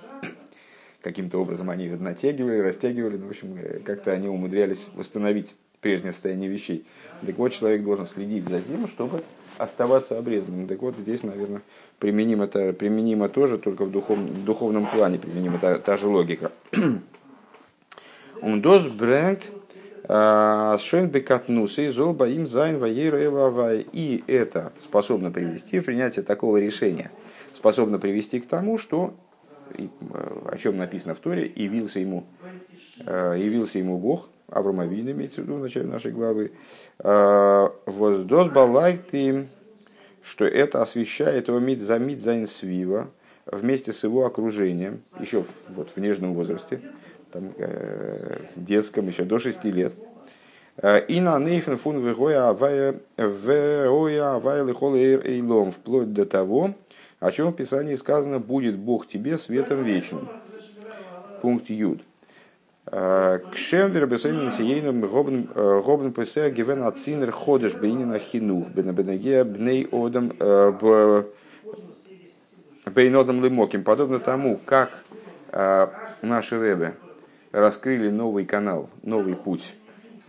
каким-то 1.02 1.38
образом 1.38 1.70
они 1.70 1.88
натягивали, 1.88 2.58
растягивали, 2.58 3.16
ну, 3.16 3.26
в 3.26 3.30
общем, 3.30 3.56
э, 3.56 3.80
как-то 3.80 4.12
они 4.12 4.28
умудрялись 4.28 4.88
восстановить 4.94 5.54
прежнее 5.80 6.12
состояние 6.12 6.50
вещей. 6.50 6.84
Так 7.24 7.36
вот, 7.38 7.52
человек 7.52 7.82
должен 7.82 8.06
следить 8.06 8.48
за 8.48 8.60
тем, 8.60 8.86
чтобы 8.86 9.22
оставаться 9.58 10.18
обрезанным. 10.18 10.66
Так 10.66 10.82
вот, 10.82 10.96
здесь, 10.96 11.22
наверное, 11.22 11.62
применимо, 11.98 12.44
это, 12.44 12.72
применимо 12.72 13.28
тоже, 13.28 13.58
только 13.58 13.84
в 13.84 13.90
духовном, 13.90 14.44
духовном 14.44 14.86
плане 14.86 15.18
применима 15.18 15.58
та, 15.58 15.78
та 15.78 15.96
же 15.96 16.06
логика. 16.06 16.52
Он 18.42 18.62
дос 18.62 18.86
бренд 18.86 19.50
а, 20.08 20.78
шен 20.78 21.08
бекатнусы 21.08 21.92
зол 21.92 22.14
баим 22.14 22.46
зайн 22.46 22.78
ваей 22.78 23.86
И 23.92 24.24
это 24.26 24.72
способно 24.80 25.30
привести, 25.30 25.80
принятие 25.80 26.24
такого 26.24 26.56
решения, 26.56 27.10
способно 27.54 27.98
привести 27.98 28.40
к 28.40 28.46
тому, 28.46 28.78
что 28.78 29.14
о 30.44 30.56
чем 30.58 30.76
написано 30.76 31.14
в 31.14 31.18
Торе, 31.18 31.50
явился 31.54 32.00
ему, 32.00 32.24
э, 33.06 33.36
явился 33.38 33.78
ему 33.78 33.98
Бог, 33.98 34.28
Авраам 34.48 34.80
Авин, 34.80 35.10
имеется 35.10 35.40
в 35.40 35.44
виду 35.44 35.56
в 35.56 35.60
начале 35.60 35.86
нашей 35.86 36.12
главы, 36.12 36.52
э, 36.98 37.68
воздос 37.86 38.48
балайты, 38.48 39.48
что 40.22 40.44
это 40.44 40.82
освещает 40.82 41.48
его 41.48 41.58
мид 41.58 41.80
за 41.80 41.98
мид 41.98 42.20
за 42.20 42.46
свива 42.46 43.10
вместе 43.46 43.92
с 43.92 44.04
его 44.04 44.26
окружением, 44.26 45.02
еще 45.18 45.44
вот, 45.68 45.90
в 45.94 46.00
нежном 46.00 46.34
возрасте, 46.34 46.80
там, 47.32 47.52
э, 47.56 48.40
детском, 48.56 49.08
еще 49.08 49.24
до 49.24 49.38
6 49.38 49.64
лет. 49.64 49.92
И 51.08 51.20
на 51.20 51.38
нейфен 51.38 51.76
фун 51.76 52.00
вегоя 52.00 52.48
авая 52.48 53.00
авая 53.18 54.64
лихол 54.64 54.94
эйлом, 54.94 55.72
вплоть 55.72 56.12
до 56.14 56.24
того, 56.24 56.74
о 57.20 57.30
чем 57.30 57.50
в 57.50 57.56
Писании 57.56 57.94
сказано 57.94 58.38
«будет 58.38 58.78
Бог 58.78 59.06
тебе 59.06 59.36
светом 59.36 59.84
вечным». 59.84 60.28
Пункт 61.42 61.68
Юд. 61.70 62.00
Э, 62.86 63.38
Кшем 63.52 63.92
вербесейным 63.92 64.50
сиейным 64.50 65.02
гобн 65.02 65.48
э, 65.54 66.10
песе 66.10 66.50
гивен 66.50 66.82
ацинер 66.82 67.30
ходыш 67.30 67.74
бейнина 67.74 68.18
хинух 68.18 68.68
бенабенеге 68.70 69.44
бней 69.44 69.86
одам 69.92 70.32
э, 70.38 71.24
бейнодам 72.86 73.44
лимоким. 73.44 73.84
Подобно 73.84 74.18
тому, 74.18 74.58
как 74.64 74.90
наши 76.22 76.56
ребы 76.56 76.94
раскрыли 77.52 78.08
новый 78.08 78.44
канал, 78.44 78.88
новый 79.02 79.34
путь 79.34 79.74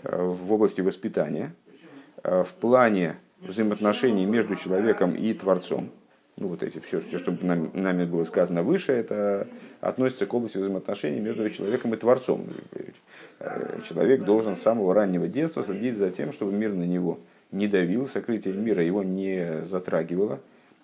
в 0.04 0.52
области 0.52 0.82
воспитания, 0.82 1.54
в 2.24 2.48
плане 2.60 3.16
взаимоотношений 3.40 4.26
между 4.26 4.56
человеком 4.56 5.14
и 5.16 5.34
Творцом– 5.34 5.90
ну 6.38 6.48
вот 6.48 6.64
эти 6.64 6.80
все, 6.80 7.00
все, 7.00 7.20
что 7.20 7.36
нами, 7.42 7.70
нами 7.74 8.06
было 8.06 8.24
сказано 8.24 8.64
выше, 8.64 8.92
это 8.92 9.48
относится 9.80 10.26
к 10.26 10.34
области 10.34 10.58
взаимоотношений 10.58 11.20
между 11.20 11.50
человеком 11.50 11.94
и 11.94 11.98
Творцом. 11.98 12.46
Э, 13.40 13.80
человек 13.88 14.24
должен 14.24 14.56
с 14.56 14.62
самого 14.62 14.94
раннего 14.94 15.28
детства 15.28 15.64
следить 15.64 15.98
за 15.98 16.10
тем, 16.10 16.32
чтобы 16.32 16.54
мир 16.54 16.74
на 16.74 16.84
него 16.84 17.20
не 17.52 17.68
давил, 17.68 18.08
сокрытие 18.08 18.54
мира 18.54 18.84
его 18.84 19.04
не 19.04 19.64
затрагивало, 19.66 20.40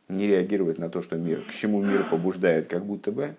не 0.09 0.27
реагировать 0.27 0.77
на 0.77 0.89
то, 0.89 1.01
что 1.01 1.15
мир, 1.15 1.41
к 1.41 1.51
чему 1.51 1.81
мир 1.81 2.05
побуждает, 2.09 2.67
как 2.67 2.85
будто 2.85 3.11
бы, 3.11 3.23
э, 3.23 3.35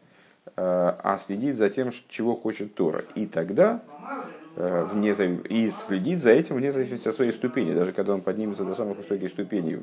а 0.57 1.19
следить 1.19 1.57
за 1.57 1.71
тем, 1.71 1.91
чего 2.09 2.35
хочет 2.35 2.75
Тора. 2.75 3.05
И 3.15 3.27
тогда 3.27 3.83
вне, 4.59 5.15
и 5.49 5.69
следить 5.69 6.21
за 6.21 6.31
этим 6.31 6.57
вне 6.57 6.73
зависимости 6.73 7.07
от 7.07 7.15
своей 7.15 7.33
ступени. 7.33 7.73
Даже 7.73 7.93
когда 7.93 8.15
он 8.15 8.23
поднимется 8.23 8.65
до 8.65 8.75
самых 8.75 8.99
высоких 8.99 9.31
ступеней, 9.31 9.79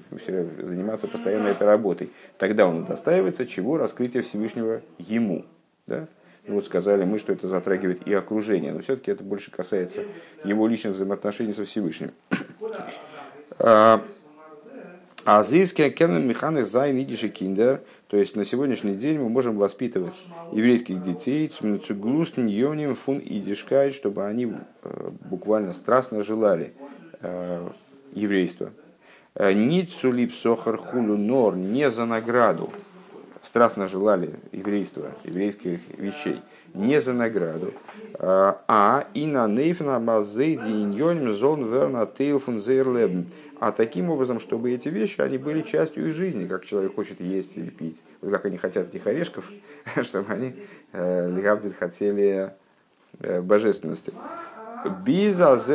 заниматься 0.62 1.08
постоянно 1.08 1.48
этой 1.48 1.66
работой, 1.66 2.12
тогда 2.38 2.68
он 2.68 2.84
удостаивается 2.84 3.46
чего? 3.48 3.78
Раскрытия 3.78 4.22
Всевышнего 4.22 4.82
ему. 4.98 5.46
Да? 5.88 6.08
Вот 6.48 6.66
сказали 6.66 7.06
мы, 7.06 7.20
что 7.20 7.34
это 7.34 7.48
затрагивает 7.48 8.08
и 8.08 8.14
окружение, 8.14 8.74
но 8.74 8.82
все-таки 8.82 9.12
это 9.12 9.24
больше 9.24 9.50
касается 9.50 10.04
его 10.44 10.68
личных 10.68 10.94
взаимоотношений 10.96 11.54
со 11.54 11.64
Всевышним. 11.64 12.12
А, 15.26 15.40
Азийский 15.40 15.90
кеннен 15.90 16.28
механы 16.28 16.64
зайн 16.64 17.02
идиши 17.02 17.30
киндер– 17.30 17.82
то 18.08 18.18
есть 18.20 18.36
на 18.36 18.46
сегодняшний 18.46 18.96
день 18.96 19.20
мы 19.20 19.28
можем 19.30 19.58
воспитывать 19.58 20.14
еврейских 20.54 21.02
детей 21.02 21.48
цуглустн 21.50 22.46
йоним 22.46 22.96
фун 22.96 23.20
идишкай, 23.20 23.92
чтобы 23.92 24.26
они 24.26 24.54
э, 24.84 25.10
буквально 25.30 25.74
страстно 25.74 26.24
желали 26.24 26.72
э, 27.22 27.68
еврейства. 28.14 28.72
Э, 29.34 29.54
Ницулип 29.54 30.34
сохар 30.34 30.78
хулю 30.78 31.18
нор 31.18 31.58
не 31.58 31.90
за 31.90 32.06
награду, 32.06 32.72
страстно 33.42 33.88
желали 33.88 34.36
еврейства, 34.52 35.12
еврейских 35.24 35.80
вещей, 35.98 36.42
не 36.74 37.02
за 37.02 37.14
награду, 37.14 37.74
а 38.20 39.08
и 39.14 39.26
на 39.26 39.48
нейфна 39.48 40.00
мазейди 40.00 40.70
иньоним 40.70 41.34
зон 41.34 41.70
верна 41.72 42.06
тейлфун 42.06 42.62
зейрлебн, 42.62 43.26
а 43.60 43.72
таким 43.72 44.10
образом, 44.10 44.40
чтобы 44.40 44.72
эти 44.72 44.90
вещи, 44.90 45.22
они 45.22 45.38
были 45.38 45.62
частью 45.62 46.10
их 46.10 46.16
жизни, 46.16 46.48
как 46.48 46.66
человек 46.66 46.96
хочет 46.96 47.22
есть 47.22 47.58
или 47.58 47.70
пить. 47.70 48.04
Вот 48.22 48.32
как 48.32 48.46
они 48.46 48.58
хотят 48.58 48.90
этих 48.90 49.08
орешков, 49.08 49.50
чтобы 50.04 50.32
они, 50.34 50.56
э, 50.92 51.30
Лигавдиль, 51.30 51.74
хотели 51.74 52.54
э, 53.20 53.42
божественности. 53.42 54.14
Бизас 55.04 55.68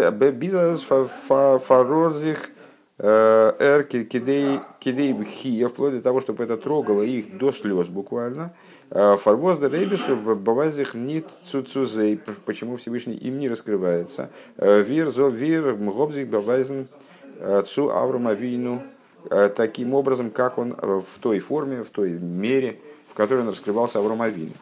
фарорзих 0.83 2.51
э, 2.99 3.53
эр 3.59 3.85
кидей 3.85 5.13
бхия, 5.13 5.69
вплоть 5.69 5.95
до 5.95 6.03
того, 6.03 6.21
чтобы 6.21 6.45
это 6.45 6.57
трогало 6.57 7.03
их 7.03 7.39
до 7.39 7.51
слез 7.51 7.89
буквально. 7.89 8.53
Фарвоз 8.91 9.59
да 9.59 9.69
рейбиш 9.69 10.09
бавазих 10.09 10.95
нит 10.95 11.27
цуцузей, 11.45 12.21
почему 12.45 12.77
Всевышний 12.77 13.15
им 13.15 13.39
не 13.39 13.49
раскрывается. 13.49 14.31
Вир 14.57 15.11
зо 15.11 15.29
вир 15.29 15.77
мгобзик 15.77 16.29
бавайзен 16.29 16.89
Цу 17.67 17.89
Авраама 17.89 18.35
Вину 18.35 18.83
э, 19.31 19.49
таким 19.49 19.95
образом, 19.95 20.31
как 20.31 20.59
он 20.59 20.73
э, 20.73 21.01
в 21.01 21.19
той 21.21 21.39
форме, 21.39 21.83
в 21.83 21.89
той 21.89 22.11
мере, 22.11 22.79
в 23.09 23.15
которой 23.15 23.41
он 23.41 23.49
раскрывался 23.49 23.99
Авраам 23.99 24.21
Авину. 24.21 24.53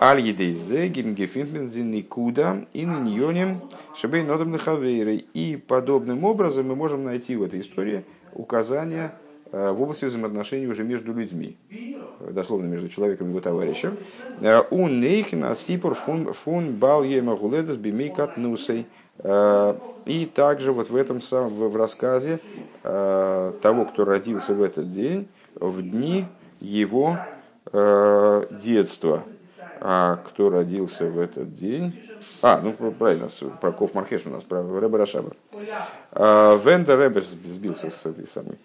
Аль 0.00 0.20
едейзе 0.20 0.86
гимгефинтензин 0.88 1.90
никуда 1.90 2.64
и 2.72 2.84
ниньоним 2.84 3.60
шабей 3.96 4.22
нодам 4.22 4.54
И 5.34 5.56
подобным 5.66 6.24
образом 6.24 6.68
мы 6.68 6.76
можем 6.76 7.02
найти 7.02 7.34
в 7.34 7.42
этой 7.42 7.60
истории 7.60 8.04
указания 8.34 9.12
в 9.50 9.80
области 9.82 10.04
взаимоотношений 10.04 10.66
уже 10.66 10.84
между 10.84 11.14
людьми, 11.14 11.56
дословно 12.20 12.66
между 12.66 12.90
человеком 12.90 13.28
и 13.28 13.30
его 13.30 13.40
товарищем. 13.40 13.96
У 14.70 14.88
нейхна 14.88 15.54
сипор 15.56 15.94
фун, 15.94 16.74
бал 16.74 17.02
бимей 17.02 18.10
катнусей. 18.10 18.86
И 19.24 20.30
также 20.32 20.72
вот 20.72 20.90
в 20.90 20.96
этом 20.96 21.20
самом, 21.20 21.54
в 21.54 21.76
рассказе 21.76 22.38
того, 22.82 23.84
кто 23.90 24.04
родился 24.04 24.54
в 24.54 24.62
этот 24.62 24.90
день, 24.90 25.28
в 25.54 25.82
дни 25.82 26.26
его 26.60 27.18
детства. 27.72 29.24
А 29.80 30.16
кто 30.16 30.50
родился 30.50 31.06
в 31.06 31.18
этот 31.20 31.54
день? 31.54 32.00
А, 32.42 32.60
ну 32.60 32.72
правильно, 32.72 33.28
про 33.60 33.70
Ков 33.70 33.94
Мархеш 33.94 34.22
у 34.26 34.30
нас, 34.30 34.42
про 34.42 34.62
Рэбе 34.62 34.96
Рашаба. 34.96 35.30
Венда 36.14 36.96
Рэбе 36.96 37.22
сбился 37.44 37.90
с 37.90 38.06
этой 38.06 38.26
самой. 38.26 38.58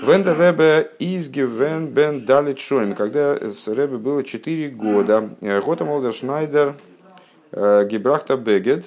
Венда 0.00 0.34
Ребе 0.34 0.90
изгивен 0.98 1.88
бен 1.88 2.24
далит 2.24 2.58
шоим, 2.58 2.94
когда 2.94 3.36
с 3.36 3.68
Ребе 3.68 3.98
было 3.98 4.22
4 4.24 4.70
года. 4.70 5.30
Гота 5.40 5.84
Молдер 5.84 6.12
Шнайдер 6.12 6.74
Гибрахта 7.52 8.36
Бегет, 8.36 8.84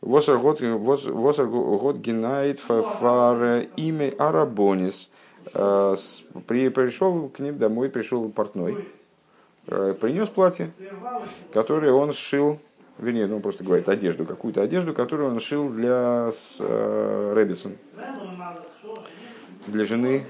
Восер 0.00 0.38
год 0.38 0.60
генает 0.60 2.60
фар 2.60 3.66
имя 3.76 4.12
Арабонис. 4.18 5.10
Пришел 5.52 7.28
к 7.28 7.40
ним 7.40 7.58
домой, 7.58 7.88
пришел 7.88 8.28
портной, 8.28 8.88
принес 9.64 10.28
платье, 10.28 10.70
которое 11.52 11.92
он 11.92 12.12
сшил, 12.12 12.58
вернее, 12.98 13.26
ну, 13.26 13.36
он 13.36 13.42
просто 13.42 13.64
говорит 13.64 13.88
одежду, 13.88 14.26
какую-то 14.26 14.60
одежду, 14.60 14.92
которую 14.92 15.30
он 15.30 15.40
шил 15.40 15.70
для 15.70 16.30
э, 16.60 17.32
Рэбецн, 17.34 17.76
для 19.66 19.84
жены 19.84 20.26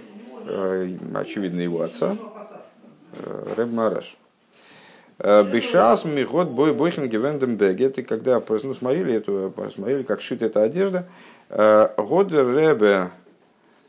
Э, 0.49 0.89
очевидно, 1.15 1.61
его 1.61 1.83
отца, 1.83 2.17
э, 3.15 3.55
Рэб 3.57 3.73
Мараш. 3.73 4.17
Э, 5.19 5.45
בשעת 5.45 6.05
מ'האָט 6.05 6.49
בוי 6.49 6.73
בוחן 6.75 7.09
געווען 7.09 7.41
דעם 7.41 7.57
בגד. 7.57 7.99
И 7.99 8.03
когда 8.03 8.43
ну, 8.47 8.75
смотрели, 8.75 9.15
эту, 9.15 9.53
посмотрели, 9.55 10.03
как 10.03 10.21
сшита 10.21 10.43
эта 10.43 10.63
одежда, 10.63 11.07
האָט 11.49 12.33
רבי 12.33 13.11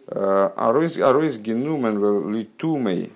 אַרויסגענומען 0.08 2.32
לתומו 2.32 3.12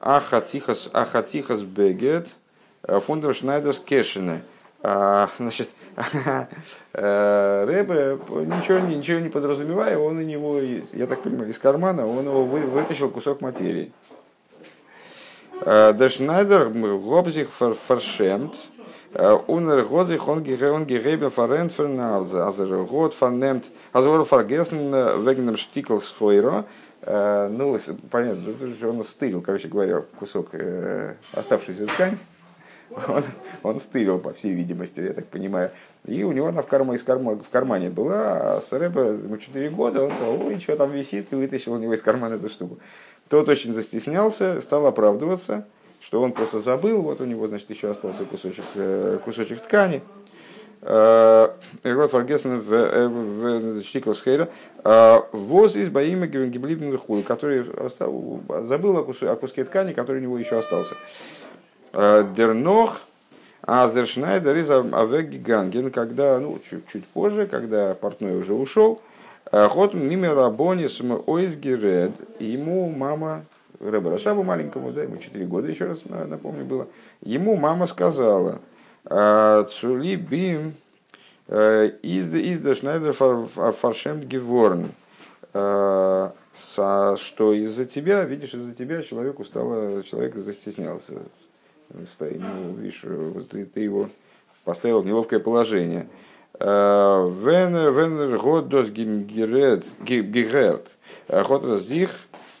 אַ 0.00 0.23
חתיכת 0.23 0.90
אַ 0.92 1.09
חתיכת 1.09 1.62
בגד 1.62 2.34
פון 2.82 3.07
דעם 3.07 3.32
שנײַדערס 3.32 3.80
קעשענע. 3.80 4.42
Значит, 4.80 5.68
Рэбе, 6.92 8.18
ничего, 8.28 8.78
ничего 8.80 9.20
не 9.20 9.28
подразумевая, 9.28 9.96
он 9.96 10.18
у 10.18 10.22
него, 10.22 10.58
я 10.58 11.06
так 11.06 11.22
понимаю, 11.22 11.50
из 11.50 11.58
кармана, 11.58 12.04
он 12.04 12.24
его 12.24 12.44
вы, 12.44 12.60
вытащил 12.62 13.08
кусок 13.08 13.40
материи. 13.40 13.92
דער 15.64 15.93
שניידער 15.93 16.70
האט 16.70 17.03
זיך 17.03 17.48
פארשעמט, 17.50 18.68
און 19.14 19.56
ער 19.56 19.84
האט 19.84 20.02
זיך 20.02 20.26
אנגעהויבן 20.26 21.30
פארענטפערן 21.30 22.40
אז 22.40 22.62
ער 22.62 22.84
האט 22.84 23.14
פארנומען, 23.14 23.66
אז 23.92 24.08
ער 24.08 24.24
פארגעסן 24.24 25.22
וועגן 25.24 25.44
דעם 25.44 25.56
שטיקל 25.56 25.98
סחורה. 25.98 26.64
Ну, 27.06 27.78
понятно, 28.10 28.54
он 28.88 29.04
стырил, 29.04 29.40
короче 29.42 29.68
говоря, 29.68 30.02
кусок 30.18 30.48
оставшуюся 31.32 31.86
ткань 31.86 32.18
он, 33.08 33.24
он 33.62 33.80
стырил, 33.80 34.18
по 34.18 34.32
всей 34.32 34.52
видимости, 34.52 35.00
я 35.00 35.12
так 35.12 35.26
понимаю. 35.26 35.70
И 36.04 36.24
у 36.24 36.32
него 36.32 36.48
она 36.48 36.62
в, 36.62 36.66
карма, 36.66 36.94
из 36.94 37.02
карма, 37.02 37.36
в 37.36 37.48
кармане 37.50 37.90
была, 37.90 38.56
а 38.56 38.60
с 38.60 38.72
Рэба 38.72 39.00
ему 39.02 39.36
4 39.36 39.70
года, 39.70 40.04
он 40.04 40.12
ой, 40.42 40.60
что 40.60 40.76
там 40.76 40.90
висит, 40.90 41.32
и 41.32 41.36
вытащил 41.36 41.72
у 41.74 41.78
него 41.78 41.94
из 41.94 42.02
кармана 42.02 42.34
эту 42.34 42.48
штуку. 42.48 42.78
Тот 43.32 43.48
очень 43.48 43.72
застеснялся, 43.72 44.60
стал 44.60 44.86
оправдываться, 44.86 45.66
что 46.02 46.20
он 46.20 46.32
просто 46.32 46.60
забыл, 46.60 47.00
вот 47.00 47.22
у 47.22 47.24
него, 47.24 47.48
значит, 47.48 47.70
еще 47.70 47.90
остался 47.90 48.26
кусочек, 48.26 48.66
э, 48.74 49.18
кусочек 49.24 49.62
ткани. 49.62 50.02
Эргот 50.82 52.10
Фаргесен 52.10 52.60
в 52.60 53.82
Штиклсхейра. 53.84 54.50
Воз 55.32 55.76
из 55.76 55.88
Баима 55.88 56.26
Гиблибн 56.26 56.98
Хуй, 56.98 57.22
который 57.22 57.64
забыл 58.64 58.98
о 58.98 59.36
куске 59.36 59.64
ткани, 59.64 59.94
который 59.94 60.18
у 60.18 60.22
него 60.24 60.36
еще 60.36 60.58
остался. 60.58 60.94
Э, 61.94 62.26
דערנאך, 62.36 63.00
אז 63.62 63.76
דער 63.76 63.98
שניידער 63.98 64.56
איז 64.56 64.70
אוועקגעגאנגען, 64.70 65.90
когда, 65.90 66.38
ну, 66.38 66.60
чуть, 66.68 66.86
чуть 66.86 67.06
позже, 67.06 67.46
когда 67.46 67.94
портной 67.94 68.36
уже 68.36 68.52
ушел, 68.52 69.00
э, 69.52 69.68
האט 69.68 69.84
די 69.84 69.94
מאמע 69.94 70.34
הרבנית 70.34 71.00
אויסגערעדט, 71.26 72.12
ему 72.40 72.88
мама, 72.90 73.44
Рэба 73.78 74.10
Рашабу 74.10 74.42
маленькому, 74.42 74.90
да, 74.92 75.04
ему 75.04 75.18
4 75.18 75.46
года, 75.46 75.68
еще 75.68 75.84
раз 75.84 76.02
напомню, 76.06 76.64
было, 76.64 76.88
ему 77.22 77.56
мама 77.56 77.86
сказала, 77.86 78.60
«Э, 79.04 79.64
צוליב 79.70 80.16
אים 80.16 80.74
איז 81.48 82.78
דער 82.78 82.87
שניידער 82.87 83.12
פארשעמט 83.12 84.20
געווארן, 84.20 84.92
что 85.52 86.32
из-за 87.52 87.84
тебя, 87.84 88.24
видишь, 88.24 88.54
из-за 88.54 88.72
тебя 88.72 89.02
человеку 89.02 89.44
стало, 89.44 90.02
человек 90.04 90.36
застеснялся, 90.36 91.14
ну, 91.90 92.74
видишь, 92.76 93.04
ты 93.74 93.80
его 93.80 94.08
поставил 94.64 95.02
в 95.02 95.06
неловкое 95.06 95.40
положение. 95.40 96.08
Э, 96.60 97.30
вен 97.30 97.74
вен 97.94 98.38
год 98.38 98.68
дос 98.68 98.90
гимгерет 98.90 99.84
гигерт 100.00 100.96
ход 101.28 101.64
раздих 101.64 102.10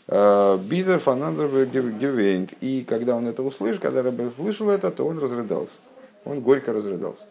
э, 0.08 0.58
бидер 0.62 0.98
фанандер 0.98 1.48
гевейнт. 1.66 2.54
И 2.60 2.84
когда 2.88 3.16
он 3.16 3.26
это 3.26 3.42
услышал, 3.42 3.82
когда 3.82 4.02
Рэбе 4.02 4.26
услышал 4.26 4.70
это, 4.70 4.90
то 4.90 5.06
он 5.06 5.18
разрыдался. 5.18 5.74
Он 6.24 6.40
горько 6.40 6.72
разрыдался. 6.72 7.24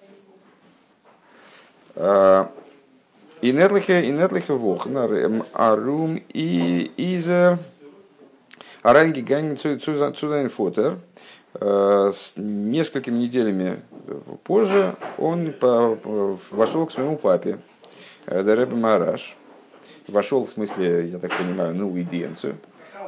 Э, 1.96 2.46
и 3.42 3.52
нетлихе, 3.52 4.04
и 4.04 4.12
нетлихе 4.12 4.54
вохнар, 4.54 5.44
арум 5.54 6.22
и 6.30 6.92
изер, 6.96 7.58
аранги 8.84 9.22
ганин 9.22 9.58
цудайн 9.58 10.50
фотер, 10.50 11.00
Э, 11.54 12.12
с 12.14 12.34
несколькими 12.38 13.18
неделями 13.18 13.82
позже 14.44 14.96
он 15.18 15.54
вошел 15.60 16.86
к 16.86 16.92
своему 16.92 17.18
папе, 17.18 17.60
э, 18.26 18.44
Деребе 18.44 18.76
Мараш. 18.76 19.36
Вошел, 20.08 20.46
в 20.46 20.50
смысле, 20.50 21.08
я 21.08 21.20
так 21.20 21.32
понимаю, 21.38 21.74
на 21.76 21.84
аудиенцию, 21.84 22.58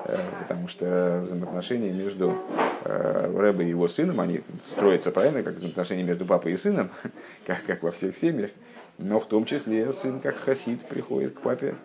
э, 0.06 0.17
потому 0.41 0.67
что 0.67 1.23
взаимоотношения 1.25 1.91
между 1.91 2.36
Рэбе 2.84 3.65
и 3.65 3.69
его 3.69 3.88
сыном, 3.88 4.19
они 4.19 4.41
строятся 4.71 5.12
правильно, 5.12 5.41
как 5.41 5.56
взаимоотношения 5.56 6.03
между 6.03 6.25
папой 6.25 6.53
и 6.53 6.58
сыном, 6.58 6.89
как, 7.45 7.65
как 7.65 7.84
во 7.84 7.91
всех 7.91 8.15
семьях, 8.15 8.51
но 8.97 9.19
в 9.19 9.25
том 9.25 9.45
числе 9.45 9.91
сын, 9.93 10.19
как 10.19 10.38
хасид, 10.38 10.86
приходит 10.86 11.34
к 11.34 11.41
папе 11.41 11.75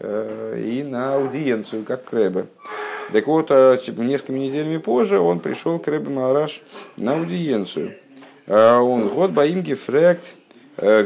и 0.00 0.84
на 0.88 1.14
аудиенцию, 1.14 1.84
как 1.84 2.04
к 2.04 2.12
Рэбе. 2.12 2.46
Так 3.12 3.26
вот, 3.26 3.48
а, 3.50 3.76
несколькими 3.76 4.38
неделями 4.38 4.78
позже 4.78 5.18
он 5.18 5.40
пришел 5.40 5.78
к 5.78 5.86
Рэбе 5.88 6.10
Мараш 6.10 6.62
на 6.96 7.14
аудиенцию. 7.14 7.96
А, 8.46 8.80
он 8.80 9.08
год 9.08 9.30
боим 9.30 9.62
гефрект, 9.62 10.34
э, 10.76 11.02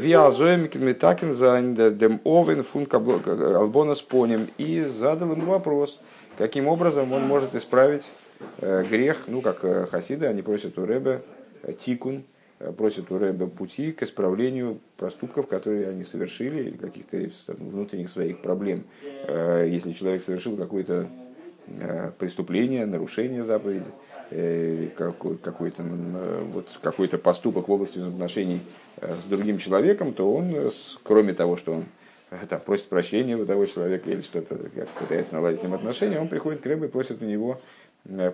и 4.59 4.83
задал 4.83 5.33
ему 5.33 5.53
вопрос, 5.53 6.01
каким 6.37 6.66
образом 6.66 7.12
он 7.12 7.22
может 7.22 7.55
исправить 7.55 8.11
э, 8.59 8.85
грех, 8.85 9.24
ну 9.29 9.40
как 9.40 9.64
э, 9.64 9.87
хасиды, 9.87 10.27
они 10.27 10.42
просят 10.42 10.79
у 10.79 10.85
Рэбе 10.85 11.22
тикун, 11.79 12.24
просят 12.77 13.12
у 13.12 13.18
Рэбе 13.18 13.46
пути 13.46 13.92
к 13.92 14.03
исправлению 14.03 14.81
проступков, 14.96 15.46
которые 15.46 15.88
они 15.88 16.03
совершили, 16.03 16.70
или 16.70 16.77
каких-то 16.77 17.18
внутренних 17.55 18.11
своих 18.11 18.42
проблем. 18.42 18.85
Если 19.29 19.92
человек 19.92 20.24
совершил 20.24 20.57
какой-то 20.57 21.09
Э, 21.81 22.12
преступление, 22.18 22.87
нарушение 22.87 23.44
заповеди, 23.44 23.85
э, 23.87 24.17
какой-то 24.31 25.83
вот, 26.53 26.69
какой 26.83 27.09
поступок 27.09 27.69
в 27.69 27.73
области 27.73 27.99
взаимоотношений 27.99 28.61
э, 28.97 29.14
с 29.14 29.25
другим 29.29 29.59
человеком, 29.59 30.12
то 30.12 30.33
он, 30.33 30.55
кроме 31.03 31.33
того, 31.33 31.57
что 31.57 31.73
он 31.73 31.85
там, 32.49 32.61
просит 32.61 32.88
прощения 32.88 33.37
у 33.37 33.47
того 33.47 33.67
человека 33.67 34.11
или 34.11 34.21
что-то 34.21 34.57
как 34.75 34.88
пытается 34.88 35.35
наладить 35.35 35.61
с 35.61 35.62
ним 35.62 35.75
отношения, 35.75 36.21
он 36.21 36.29
приходит 36.29 36.61
к 36.61 36.67
Рэбе 36.67 36.87
и 36.87 36.91
просит 36.91 37.23
у 37.23 37.25
него 37.25 37.61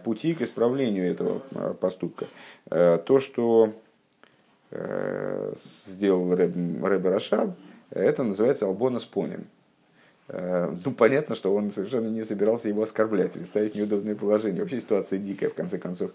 пути 0.03 0.35
к 0.35 0.43
исправлению 0.43 1.11
этого 1.11 1.39
поступка. 1.75 2.27
То, 2.69 3.21
что 3.21 3.73
сделал 4.71 6.35
Рэбе 6.35 7.09
Рашаб, 7.09 7.51
это 7.91 8.25
называется 8.25 8.67
албона 8.67 8.99
с 8.99 9.05
понем. 9.05 9.43
Э, 9.43 9.64
ну, 10.29 10.93
понятно, 10.93 11.35
что 11.35 11.55
он 11.55 11.71
совершенно 11.71 12.09
не 12.09 12.25
собирался 12.25 12.69
его 12.69 12.83
оскорблять 12.83 13.37
или 13.37 13.45
ставить 13.45 13.75
в 13.75 13.77
неудобное 13.77 14.15
положение. 14.15 14.63
Вообще 14.63 14.81
ситуация 14.81 15.19
дикая, 15.19 15.51
в 15.51 15.55
конце 15.55 15.79
концов. 15.79 16.13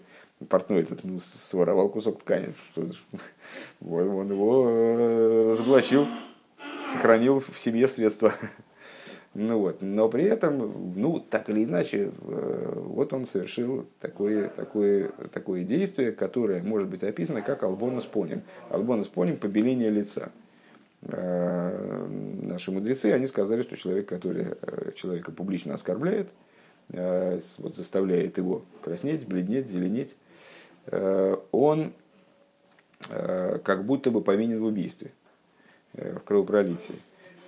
Портной 0.48 0.82
этот 0.82 1.04
ну, 1.04 1.20
своровал 1.20 1.88
кусок 1.88 2.20
ткани. 2.20 2.54
Что, 2.72 2.82
он 3.88 4.32
его 4.32 4.66
э, 4.68 5.50
разоблачил, 5.52 6.08
сохранил 6.92 7.40
в 7.40 7.58
себе 7.58 7.86
средства 7.86 8.34
Ну 9.32 9.60
вот, 9.60 9.80
но 9.80 10.08
при 10.08 10.24
этом, 10.24 10.92
ну, 10.96 11.20
так 11.20 11.48
или 11.50 11.62
иначе, 11.62 12.10
вот 12.20 13.12
он 13.12 13.26
совершил 13.26 13.86
такое, 14.00 14.48
такое, 14.48 15.10
такое 15.32 15.62
действие, 15.62 16.10
которое 16.10 16.60
может 16.64 16.88
быть 16.88 17.04
описано 17.04 17.40
как 17.40 17.62
албонос 17.62 18.06
поним. 18.06 18.42
Албонос 18.70 19.06
поним– 19.06 19.36
побеление 19.38 19.88
лица. 19.88 20.32
Наши 21.02 22.70
мудрецы, 22.70 23.06
они 23.06 23.26
сказали, 23.26 23.62
что 23.62 23.76
человек, 23.76 24.08
который 24.08 24.54
человека 24.94 25.32
публично 25.32 25.74
оскорбляет, 25.74 26.28
вот 26.88 27.76
заставляет 27.76 28.36
его 28.36 28.64
краснеть, 28.82 29.26
бледнеть, 29.26 29.70
зеленеть, 29.70 30.14
он 31.52 31.94
как 33.08 33.84
будто 33.86 34.10
бы 34.10 34.20
повинен 34.20 34.60
в 34.60 34.64
убийстве, 34.64 35.12
в 35.94 36.18
кровопролитии. 36.20 36.96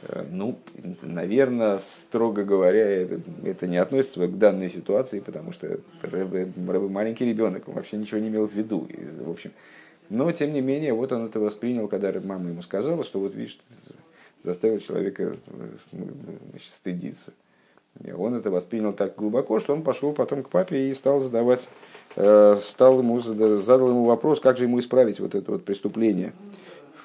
Э, 0.08 0.24
ну, 0.28 0.58
наверное, 1.02 1.78
строго 1.78 2.44
говоря, 2.44 3.06
это 3.44 3.66
не 3.66 3.76
относится 3.76 4.26
к 4.26 4.38
данной 4.38 4.68
ситуации, 4.68 5.20
потому 5.20 5.52
что 5.52 5.78
Рэбе, 6.02 6.52
Рэбе 6.56 6.88
маленький 6.88 7.24
ребенок, 7.24 7.68
он 7.68 7.74
вообще 7.74 7.96
ничего 7.96 8.20
не 8.20 8.28
имел 8.28 8.48
в 8.48 8.52
виду. 8.52 8.86
И, 8.88 8.96
в 9.22 9.30
общем, 9.30 9.52
но, 10.12 10.30
тем 10.32 10.52
не 10.52 10.60
менее, 10.60 10.92
вот 10.92 11.10
он 11.12 11.26
это 11.26 11.40
воспринял, 11.40 11.88
когда 11.88 12.12
мама 12.22 12.50
ему 12.50 12.62
сказала, 12.62 13.02
что 13.04 13.18
вот 13.18 13.34
видишь, 13.34 13.58
заставил 14.42 14.78
человека 14.78 15.36
значит, 15.90 16.68
стыдиться. 16.68 17.32
И 18.04 18.12
он 18.12 18.34
это 18.34 18.50
воспринял 18.50 18.92
так 18.92 19.16
глубоко, 19.16 19.60
что 19.60 19.72
он 19.72 19.82
пошел 19.82 20.12
потом 20.12 20.42
к 20.42 20.48
папе 20.48 20.88
и 20.88 20.94
стал 20.94 21.20
задавать, 21.20 21.68
э, 22.16 22.56
стал 22.60 23.00
ему, 23.00 23.20
задал 23.20 23.88
ему 23.88 24.04
вопрос, 24.04 24.40
как 24.40 24.56
же 24.56 24.64
ему 24.64 24.78
исправить 24.80 25.20
вот 25.20 25.34
это 25.34 25.52
вот 25.52 25.64
преступление. 25.64 26.32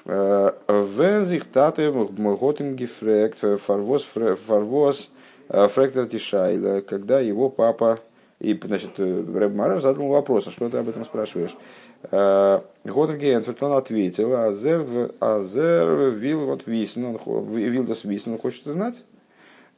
Wenn 0.04 1.26
sich 1.26 1.44
Tate 1.52 1.90
Готем 2.38 2.76
гефрект, 2.76 3.40
фарвоз, 3.60 4.06
фарвоз, 4.46 5.10
фректор 5.48 6.06
Тишайла, 6.06 6.80
когда 6.80 7.20
его 7.20 7.50
папа, 7.50 8.00
и, 8.40 8.58
значит, 8.64 8.98
Рэб 8.98 9.54
Мараш 9.54 9.82
задал 9.82 10.08
вопрос, 10.08 10.46
а 10.46 10.50
что 10.50 10.70
ты 10.70 10.78
об 10.78 10.88
этом 10.88 11.04
спрашиваешь? 11.04 11.54
Готер 12.02 13.16
Генферт, 13.16 13.62
он 13.62 13.72
ответил, 13.72 14.34
Азер, 14.34 15.12
Азер 15.20 16.10
вил 16.10 16.46
вот 16.46 16.66
висен, 16.66 17.04
он 17.04 17.50
вил 17.50 17.84
дас 17.84 18.04
висен, 18.04 18.34
он 18.34 18.38
хочет 18.38 18.64
знать? 18.64 19.04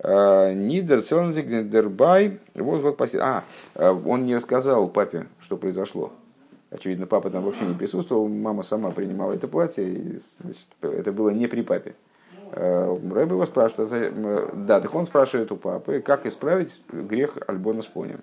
Нидер 0.03 1.03
Целнзик 1.03 1.69
Дербай, 1.69 2.39
вот 2.55 2.83
вот 2.83 3.15
А, 3.17 3.45
он 3.75 4.25
не 4.25 4.37
рассказал 4.37 4.89
папе, 4.89 5.27
что 5.41 5.57
произошло. 5.57 6.13
Очевидно, 6.71 7.07
папа 7.07 7.31
там 7.31 7.43
вообще 7.43 7.65
не 7.65 7.75
присутствовал, 7.75 8.29
мама 8.29 8.63
сама 8.63 8.93
принимала 8.93 9.33
это 9.33 9.49
платье, 9.49 9.85
и 9.85 10.21
значит, 10.41 10.67
это 10.83 11.11
было 11.11 11.31
не 11.31 11.49
при 11.49 11.63
папе. 11.63 11.95
Э, 12.53 12.97
Рэб 13.11 13.31
его 13.31 13.45
спрашивает, 13.45 14.67
да, 14.67 14.81
так 14.81 14.95
он 14.95 15.07
спрашивает 15.07 15.51
у 15.51 15.57
папы, 15.57 16.01
как 16.01 16.27
исправить 16.27 16.81
грех 16.93 17.39
Альбона 17.49 17.83
с 17.83 17.87
понем. 17.87 18.21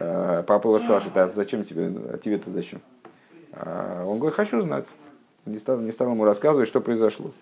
Э, 0.00 0.44
папа 0.46 0.68
его 0.68 0.78
спрашивает, 0.78 1.16
а 1.16 1.28
зачем 1.28 1.64
тебе, 1.64 1.90
а 2.12 2.18
тебе-то 2.18 2.50
зачем? 2.50 2.80
Он 3.52 4.18
говорит, 4.18 4.36
хочу 4.36 4.60
знать. 4.60 4.86
Не 5.44 5.58
стал, 5.58 5.78
не 5.78 5.90
стал 5.90 6.10
ему 6.10 6.24
рассказывать, 6.24 6.68
что 6.68 6.80
произошло. 6.80 7.32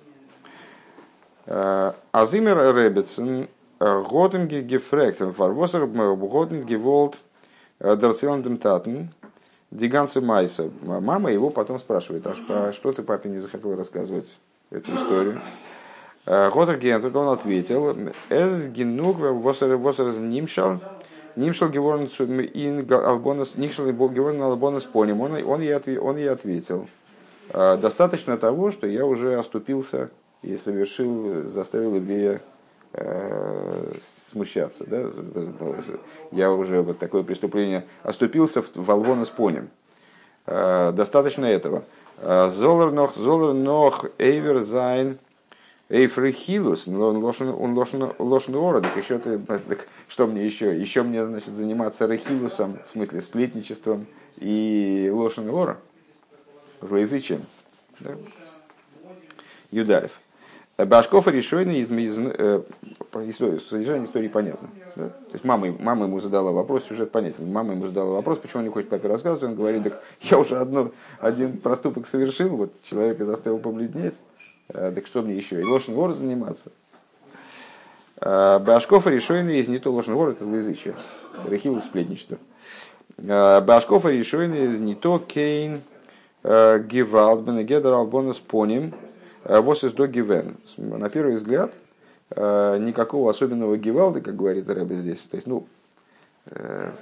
Азимер 1.47 2.75
Ребетсен, 2.75 3.49
Готенге 3.79 4.62
Гефректен, 4.62 5.35
Фарвосер, 5.35 5.87
Готенге 5.87 6.62
Геволт, 6.64 7.19
Дарцеландем 7.79 8.57
Татен, 8.57 9.11
Диганцы 9.71 10.23
Майса. 10.23 10.71
Мама 10.83 11.31
его 11.31 11.51
потом 11.51 11.79
спрашивает, 11.79 12.27
а 12.27 12.73
что 12.73 12.92
ты 12.92 13.03
папе 13.03 13.29
не 13.29 13.38
захотел 13.38 13.77
рассказывать 13.77 14.38
эту 14.71 14.95
историю? 14.95 15.42
Гентвуд, 16.27 17.14
он 17.14 17.29
ответил, 17.29 17.97
«Эз 18.31 18.69
генуг 18.69 19.19
восер 19.19 19.77
нимшал, 20.19 20.81
нимшал 21.37 21.68
геворн 21.68 22.09
ин 22.55 22.92
албонас, 22.92 23.57
нимшал 23.57 23.87
геворн 23.87 24.42
албонас 24.42 24.85
поним». 24.85 25.20
Он, 25.20 25.33
он, 25.44 25.61
ей, 25.61 25.99
он 25.99 26.16
ей 26.16 26.31
ответил, 26.31 26.88
«Достаточно 27.53 28.37
того, 28.37 28.70
что 28.70 28.87
я 28.87 29.07
уже 29.07 29.38
оступился 29.38 30.11
и 30.42 30.57
совершил, 30.57 31.42
заставил 31.44 31.94
еврея 31.94 32.40
Э, 32.99 33.92
смущаться. 34.31 34.85
Да? 34.87 35.11
Я 36.33 36.51
уже 36.51 36.81
вот 36.81 36.99
такое 36.99 37.22
преступление 37.25 37.85
оступился 38.03 38.62
в 38.62 38.90
הלבנת 38.91 39.31
פנים. 39.31 39.69
Э, 40.46 40.92
достаточно 40.92 41.44
этого. 41.44 41.85
Э, 42.18 42.49
זאל 42.49 42.75
ער 42.75 42.93
נאך, 42.93 44.07
זאל 45.89 46.01
ער 46.01 46.09
נאך, 46.09 46.19
עובר 46.19 46.31
זיין, 46.31 46.31
אויף 46.31 46.50
רכילות, 46.50 46.89
און 46.89 47.75
לשון 48.19 48.55
הרע, 48.55 48.81
так 48.81 48.96
еще 48.96 49.18
ты, 49.18 49.38
так 49.38 49.87
что 50.09 50.27
мне 50.27 50.44
еще? 50.44 50.79
Еще 50.79 51.03
мне, 51.03 51.25
значит, 51.25 51.49
заниматься 51.49 52.07
рехилусом, 52.07 52.79
в 52.87 52.92
смысле 52.92 53.20
сплетничеством 53.20 54.07
и 54.37 55.11
לשון 55.12 55.49
הרע, 55.51 55.79
злоязычием. 56.81 57.42
Да? 58.01 58.12
Юдарев. 59.70 60.20
Башков 60.77 61.27
решойный 61.27 61.79
из, 61.79 61.90
из 61.90 62.18
э, 62.18 62.62
истории, 63.27 63.57
содержание 63.57 64.07
истории 64.07 64.29
понятно. 64.29 64.68
Да? 64.94 65.09
То 65.09 65.33
есть 65.33 65.44
мама, 65.44 65.75
мама 65.81 66.05
ему 66.05 66.20
задала 66.20 66.53
вопрос, 66.53 66.85
сюжет 66.85 67.11
понятен. 67.11 67.51
Мама 67.51 67.72
ему 67.72 67.87
задала 67.87 68.11
вопрос, 68.12 68.38
почему 68.38 68.59
он 68.59 68.66
не 68.66 68.70
хочет 68.70 68.90
папе 68.90 69.09
рассказывать. 69.09 69.42
Он 69.42 69.55
говорит, 69.55 69.85
так 69.85 70.03
я 70.20 70.38
уже 70.38 70.59
одно, 70.59 70.92
один 71.18 71.57
проступок 71.57 72.07
совершил, 72.07 72.51
вот 72.51 72.75
человека 72.83 73.25
заставил 73.25 73.59
побледнеть, 73.59 74.16
так 74.69 75.07
что 75.07 75.23
мне 75.23 75.35
еще? 75.37 75.61
И 75.61 75.65
ложный 75.65 75.95
вор 75.95 76.15
заниматься. 76.15 76.73
Э, 78.21 78.59
Башков 78.59 79.07
решойный 79.07 79.59
из 79.59 79.69
не 79.69 79.79
то 79.79 79.93
ложный 79.93 80.15
вор, 80.15 80.31
это 80.31 80.45
злоязычие. 80.45 80.95
Рехил 81.47 81.81
сплетничество. 81.81 82.39
Э, 83.19 83.61
Башков 83.61 84.07
решойный 84.07 84.73
из 84.73 84.81
не 84.81 84.95
то 84.95 85.19
кейн 85.19 85.83
гевалд 86.43 87.43
бенегедер 87.43 87.93
албонас 87.93 88.39
поним– 88.39 88.95
Э, 89.49 89.61
Вос 89.61 89.85
из 89.85 89.93
до 89.93 90.09
гивен. 90.09 90.57
На 90.77 91.09
первый 91.09 91.37
взгляд, 91.37 91.73
э, 92.31 92.79
никакого 92.81 93.31
особенного 93.31 93.77
гивалды, 93.77 94.21
как 94.21 94.35
говорит 94.35 94.69
Рэбе 94.69 94.97
здесь. 94.97 95.21
То 95.23 95.37
есть, 95.37 95.47
ну, 95.47 95.69
э, 96.47 96.93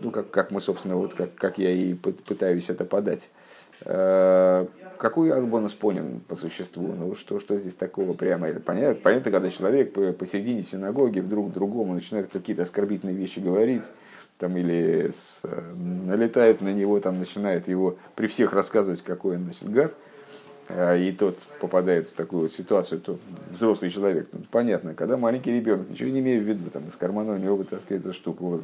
ну 0.00 0.12
как, 0.12 0.30
как 0.30 0.52
мы, 0.52 0.60
собственно, 0.60 0.96
вот 0.96 1.14
как, 1.14 1.34
как 1.34 1.58
я 1.58 1.70
и 1.70 1.94
пытаюсь 1.94 2.70
это 2.70 2.84
подать. 2.84 3.30
Какую 4.98 5.34
арбонус 5.34 5.74
понял 5.74 6.20
по 6.26 6.36
существу? 6.36 6.92
Ну, 6.92 7.14
что, 7.14 7.40
что 7.40 7.56
здесь 7.56 7.74
такого 7.74 8.14
прямо? 8.14 8.48
Это 8.48 8.60
понятно, 8.60 9.00
понятно, 9.02 9.30
когда 9.30 9.50
человек 9.50 9.92
посередине 10.18 10.64
синагоги 10.64 11.20
вдруг 11.20 11.52
другому 11.52 11.94
начинает 11.94 12.30
какие-то 12.30 12.62
оскорбительные 12.62 13.16
вещи 13.16 13.38
говорить, 13.38 13.84
там, 14.38 14.56
или 14.56 15.10
с, 15.14 15.42
налетает 15.76 16.60
на 16.60 16.72
него, 16.72 17.00
там, 17.00 17.18
начинает 17.18 17.68
его 17.68 17.96
при 18.14 18.26
всех 18.26 18.52
рассказывать, 18.52 19.02
какой 19.02 19.36
он 19.36 19.44
значит, 19.44 19.70
гад– 19.70 19.94
а, 20.68 20.96
и 20.96 21.12
тот 21.12 21.38
попадает 21.60 22.08
в 22.08 22.12
такую 22.12 22.42
вот 22.42 22.52
ситуацию, 22.52 23.00
то 23.00 23.18
взрослый 23.52 23.90
человек, 23.90 24.28
ну, 24.32 24.40
понятно, 24.50 24.94
когда 24.94 25.16
маленький 25.16 25.50
ребенок, 25.50 25.88
ничего 25.88 26.10
не 26.10 26.20
имеет 26.20 26.42
в 26.42 26.46
виду, 26.46 26.68
там 26.70 26.86
из 26.88 26.96
кармана 26.96 27.32
у 27.32 27.38
него 27.38 27.56
вытаскивает 27.56 28.04
эту 28.04 28.12
штуку. 28.12 28.44
Вот. 28.44 28.62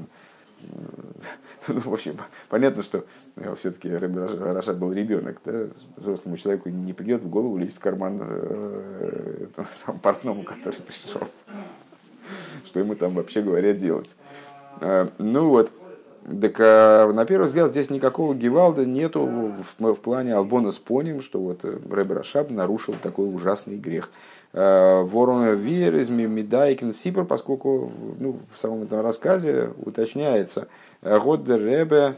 Ну, 1.67 1.81
в 1.81 1.93
общем, 1.95 2.19
понятно, 2.51 2.83
что 2.83 3.07
э, 3.37 3.55
все-таки 3.57 3.89
Раша 3.89 4.75
был 4.75 4.93
ребенок, 4.93 5.41
да? 5.47 5.69
взрослому 5.97 6.37
человеку 6.37 6.69
не 6.69 6.93
придет 6.93 7.23
в 7.23 7.31
голову 7.31 7.57
лезть 7.57 7.77
в 7.77 7.81
карман 7.81 8.21
э, 8.21 9.47
сам 9.85 9.99
портному, 9.99 10.43
который 10.43 10.81
пришел. 10.81 11.23
Что 12.67 12.81
ему 12.81 12.95
там 12.97 13.15
вообще 13.15 13.41
говоря 13.41 13.73
делать. 13.73 14.11
Э, 14.81 15.09
ну 15.17 15.49
вот, 15.49 15.73
так 16.25 16.57
а, 16.59 17.13
на 17.13 17.27
первый 17.27 17.47
взгляд 17.47 17.71
здесь 17.71 17.91
никакого 17.91 18.35
Гевалда 18.35 18.87
нету 18.87 19.27
в, 19.79 19.95
в 19.95 20.01
плане 20.01 20.35
הלבנת 20.35 20.81
что 21.21 21.39
вот 21.39 21.65
э, 21.65 21.79
Рэб 21.91 22.13
Рашаб 22.13 22.51
нарушил 22.51 22.95
такой 23.03 23.33
ужасный 23.33 23.77
грех. 23.77 24.11
А, 24.55 25.03
ווארום 25.03 25.55
ווי 25.57 25.81
ער 25.81 25.97
איז 25.97 26.09
מדייק 26.09 26.62
אין 26.62 26.95
סיפור, 26.95 27.25
поскольку 27.25 27.93
ну, 28.19 28.39
в 28.55 28.61
самом 28.61 28.85
этом 28.85 29.03
рассказе 29.03 29.71
уточняется 29.85 30.69
האט 31.03 31.32
דער 31.32 31.61
רבי 31.61 32.15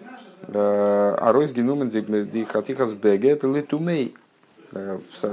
ארויסגענומען 0.52 1.88
די 1.88 2.14
חתיכת 2.14 2.92
בגד 2.92 3.42
לתומו. 3.42 4.14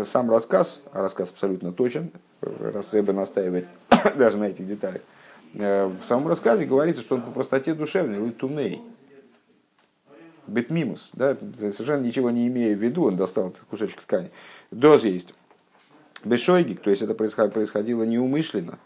Сам 0.05 0.31
рассказ, 0.31 0.79
а 0.93 1.01
рассказ 1.01 1.31
абсолютно 1.31 1.73
точен, 1.73 2.11
раз 2.41 2.93
Ребе 2.93 3.13
настаивает 3.13 3.67
даже 4.15 4.37
на 4.37 4.45
этих 4.45 4.65
деталях, 4.65 5.01
Э, 5.01 5.22
в 5.53 6.01
самом 6.07 6.27
рассказе 6.27 6.65
говорится, 6.65 7.01
что 7.01 7.15
он 7.15 7.21
по 7.21 7.31
простоте 7.31 7.73
душевной, 7.73 8.25
литумей. 8.25 8.81
Бетмимус, 10.47 11.11
да, 11.13 11.37
совершенно 11.57 12.03
ничего 12.03 12.29
не 12.29 12.47
имея 12.47 12.75
в 12.75 12.79
виду, 12.79 13.05
он 13.05 13.15
достал 13.15 13.53
кусочек 13.69 14.01
ткани. 14.01 14.29
Доз 14.71 15.05
есть. 15.05 15.33
Бешойгик, 16.25 16.81
то 16.81 16.89
есть 16.89 17.01
это 17.01 17.13
происходило 17.13 18.03
неумышленно. 18.03 18.77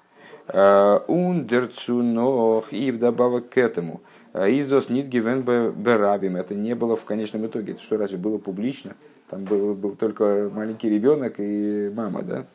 Э, 0.48 1.00
Ундерцунох 1.08 2.72
и 2.72 2.92
вдобавок 2.92 3.50
к 3.50 3.58
этому. 3.58 4.02
Э, 4.34 4.50
Издос 4.50 4.90
нит 4.90 5.08
гивен 5.08 5.42
берабим. 5.42 6.36
Это 6.38 6.56
не 6.56 6.74
было 6.74 6.96
в 6.96 7.04
конечном 7.04 7.46
итоге. 7.48 7.74
Это 7.74 7.82
что, 7.82 7.98
разве 7.98 8.18
было 8.18 8.38
публично? 8.38 8.96
Там 9.30 9.44
был, 9.44 9.76
был 9.76 9.96
только 9.96 10.50
маленький 10.54 10.90
ребенок 10.90 11.36
и 11.38 11.92
мама, 11.94 12.22
да? 12.22 12.46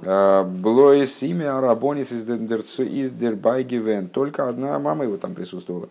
בלויז 0.00 1.22
די 1.22 1.34
מאמע 1.34 1.58
הרבנית 1.58 2.12
איז 2.12 2.24
דערביי 3.12 3.56
געווען. 3.56 4.08
Только 4.08 4.48
одна 4.48 4.78
мама 4.78 5.04
его 5.04 5.16
там 5.16 5.34
присутствовала. 5.34 5.88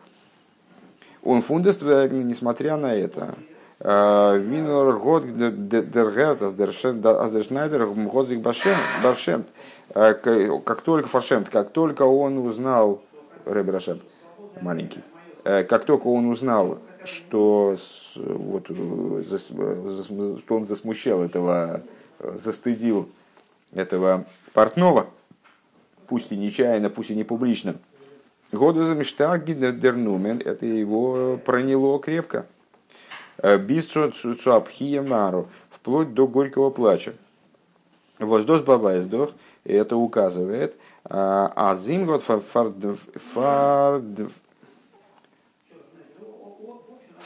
און 1.23 1.41
פונדעסטוועגן, 1.41 1.81
несмотря 1.81 2.77
на 2.77 2.93
это, 2.95 3.35
Винор 3.79 4.97
год 4.97 5.25
дергерт 5.33 6.41
аздершнайдер 6.41 7.85
годзик 7.85 8.39
баршемт. 8.39 9.47
Как 9.93 10.81
только 10.81 11.07
פארשעמט, 11.07 11.49
как 11.49 11.69
только 11.71 12.03
он 12.03 12.37
узнал, 12.39 13.01
Рэб 13.45 13.69
Рашаб, 13.69 13.99
маленький, 14.61 15.01
как 15.43 15.85
только 15.85 16.07
он 16.07 16.27
узнал, 16.27 16.79
что, 17.03 17.75
вот, 18.15 18.65
что 18.65 20.55
он 20.55 20.65
засмущал 20.65 21.23
этого, 21.23 21.81
застыдил 22.19 23.07
этого 23.73 24.25
портного, 24.53 25.07
пусть 26.07 26.31
и 26.31 26.37
нечаянно, 26.37 26.89
пусть 26.89 27.11
и 27.11 27.15
не 27.15 27.23
публично, 27.23 27.75
году 28.51 28.85
замештаг 28.85 29.45
дернумен, 29.45 30.41
это 30.43 30.65
его 30.65 31.37
проняло 31.37 31.99
крепко. 31.99 32.45
Э, 33.37 33.57
Бисцу 33.57 34.11
цуапхия 34.11 35.01
мару, 35.01 35.49
вплоть 35.69 36.13
до 36.13 36.27
горького 36.27 36.69
плача. 36.69 37.13
Воздос 38.19 38.61
бабайздох, 38.61 39.31
это 39.63 39.95
указывает, 39.95 40.75
а, 41.03 41.51
а 41.55 41.75
зимгот 41.75 42.23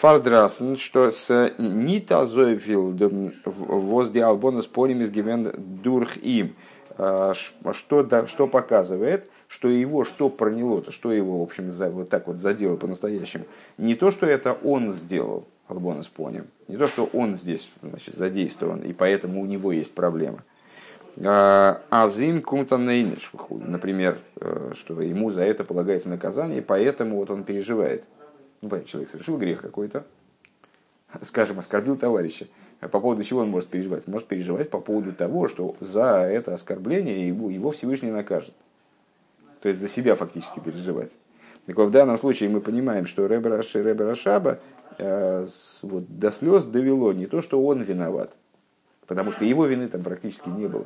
фардрасен, 0.02 0.78
что 0.78 1.12
с 1.12 1.54
нита 1.60 2.26
зоефил 2.26 2.98
возде 3.46 4.24
албона 4.24 4.64
с 4.64 4.68
полем 4.68 5.02
из 5.02 5.12
гивен 5.12 5.54
дурх 5.84 6.18
им, 6.18 6.56
а, 6.98 7.34
что, 7.36 8.26
что 8.26 8.48
показывает, 8.48 9.30
что 9.48 9.68
его 9.68 10.04
что 10.04 10.30
проняло, 10.30 10.82
то 10.82 10.92
что 10.92 11.12
его, 11.12 11.40
в 11.40 11.44
общем, 11.44 11.70
за, 11.70 11.92
вот 11.92 12.10
так 12.10 12.26
вот 12.26 12.38
задело 12.38 12.78
по-настоящему. 12.78 13.46
Не 13.78 13.94
то, 13.94 14.10
что 14.10 14.26
это 14.26 14.58
он 14.64 14.92
сделал, 14.92 15.46
Албонес 15.68 16.08
поним. 16.08 16.46
Не 16.68 16.78
то, 16.78 16.88
что 16.88 17.08
он 17.14 17.38
здесь 17.38 17.70
значит, 17.84 18.16
задействован, 18.16 18.82
и 18.82 18.94
поэтому 18.94 19.40
у 19.40 19.46
него 19.46 19.72
есть 19.72 19.94
проблема. 19.94 20.44
Азим 21.16 22.42
кумтанейниш, 22.42 23.32
например, 23.52 24.18
э, 24.40 24.72
что 24.76 25.00
ему 25.02 25.30
за 25.30 25.44
это 25.44 25.64
полагается 25.64 26.10
наказание, 26.10 26.64
поэтому 26.64 27.18
вот 27.18 27.30
он 27.30 27.44
переживает. 27.44 28.04
Ну, 28.62 28.69
человек 28.86 29.10
совершил 29.10 29.38
грех 29.38 29.62
какой-то, 29.62 30.06
скажем, 31.21 31.60
оскорбил 31.60 31.97
товарища. 31.97 32.47
А 32.80 32.88
по 32.88 33.00
поводу 33.00 33.24
чего 33.24 33.41
он 33.41 33.50
может 33.50 33.69
переживать? 33.69 34.08
может 34.08 34.28
переживать 34.28 34.69
по 34.69 34.80
поводу 34.80 35.13
того, 35.13 35.47
что 35.47 35.76
за 35.80 36.21
это 36.21 36.54
оскорбление 36.54 37.28
его, 37.28 37.50
его 37.50 37.71
Всевышний 37.71 38.12
накажет. 38.12 38.54
То 39.62 39.69
есть 39.69 39.80
за 39.80 39.88
себя 39.88 40.15
фактически 40.15 40.60
переживать. 40.60 41.12
Так 41.67 41.76
вот, 41.76 41.89
в 41.89 41.91
данном 41.91 42.17
случае 42.17 42.50
мы 42.50 42.60
понимаем, 42.60 43.06
что 43.06 43.28
Ребер 43.28 43.52
Рашаба 44.08 44.60
Э, 44.97 45.45
вот, 45.82 46.06
до 46.19 46.32
слез 46.32 46.63
довело 46.63 47.13
не 47.13 47.26
то, 47.26 47.41
что 47.41 47.63
он 47.65 47.82
виноват, 47.82 48.32
потому 49.08 49.32
что 49.32 49.45
его 49.45 49.65
вины 49.65 49.88
там 49.88 50.04
практически 50.04 50.50
не 50.50 50.67
было. 50.67 50.86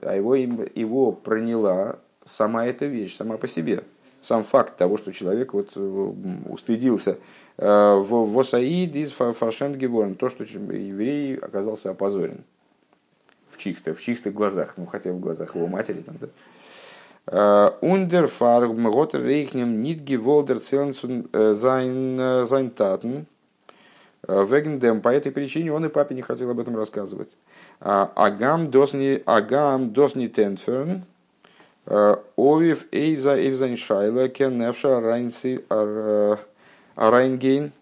а 0.00 0.14
его, 0.14 0.36
его 0.36 1.12
проняла 1.12 1.98
сама 2.24 2.66
эта 2.66 2.86
вещь, 2.86 3.16
сама 3.16 3.36
по 3.36 3.46
себе. 3.46 3.84
Сам 4.20 4.44
факт 4.44 4.76
того, 4.76 4.96
что 4.98 5.12
человек 5.12 5.52
вот 5.52 5.70
э, 5.74 6.12
устыдился 6.48 7.18
в 7.56 8.32
Восаид 8.32 8.94
из 8.94 9.10
Фаршем 9.10 9.74
Геворн, 9.74 10.14
то, 10.14 10.28
что 10.28 10.44
еврей 10.44 11.36
оказался 11.36 11.90
опозорен 11.90 12.44
в 13.50 13.58
чьих-то 13.58 13.94
в 13.94 14.00
чьих 14.00 14.22
глазах, 14.32 14.74
ну 14.76 14.86
хотя 14.86 15.12
в 15.12 15.20
глазах 15.20 15.54
его 15.54 15.66
матери 15.66 16.02
там, 16.02 16.16
да. 16.20 16.28
Ундер 17.80 18.26
фарг 18.26 18.72
мгот 18.72 19.14
рейхнем 19.14 19.82
нит 19.82 20.00
геволдер 20.00 20.58
целенсун 20.58 21.28
зайн 21.32 22.46
зайн 22.46 22.70
татен. 22.70 23.26
Вегендем, 24.26 25.00
по 25.00 25.08
этой 25.08 25.32
причине 25.32 25.72
он 25.72 25.84
и 25.84 25.88
папе 25.88 26.14
не 26.14 26.22
хотел 26.22 26.50
об 26.50 26.60
этом 26.60 26.76
рассказывать. 26.76 27.38
Агам 27.80 28.70
досни, 28.70 29.20
агам 29.26 29.92
досни 29.92 30.28
тентферн, 30.28 31.04
овив 31.86 32.86
эйвза 32.92 33.36
эйвзайн 33.36 33.76
шайла, 33.76 34.28
кен 34.28 34.58
нефша 34.58 35.00
райнси 35.00 35.64
райнгейн, 36.96 37.72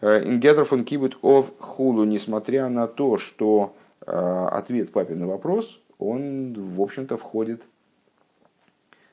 ингетер 0.00 0.64
фон 0.64 0.84
кибут 0.84 1.18
ов 1.22 1.52
хулу, 1.58 2.04
несмотря 2.04 2.68
на 2.68 2.86
то, 2.86 3.18
что 3.18 3.74
ответ 4.04 4.90
папе 4.90 5.14
на 5.14 5.26
вопрос, 5.26 5.78
он, 5.98 6.54
в 6.54 6.80
общем-то, 6.80 7.16
входит 7.16 7.62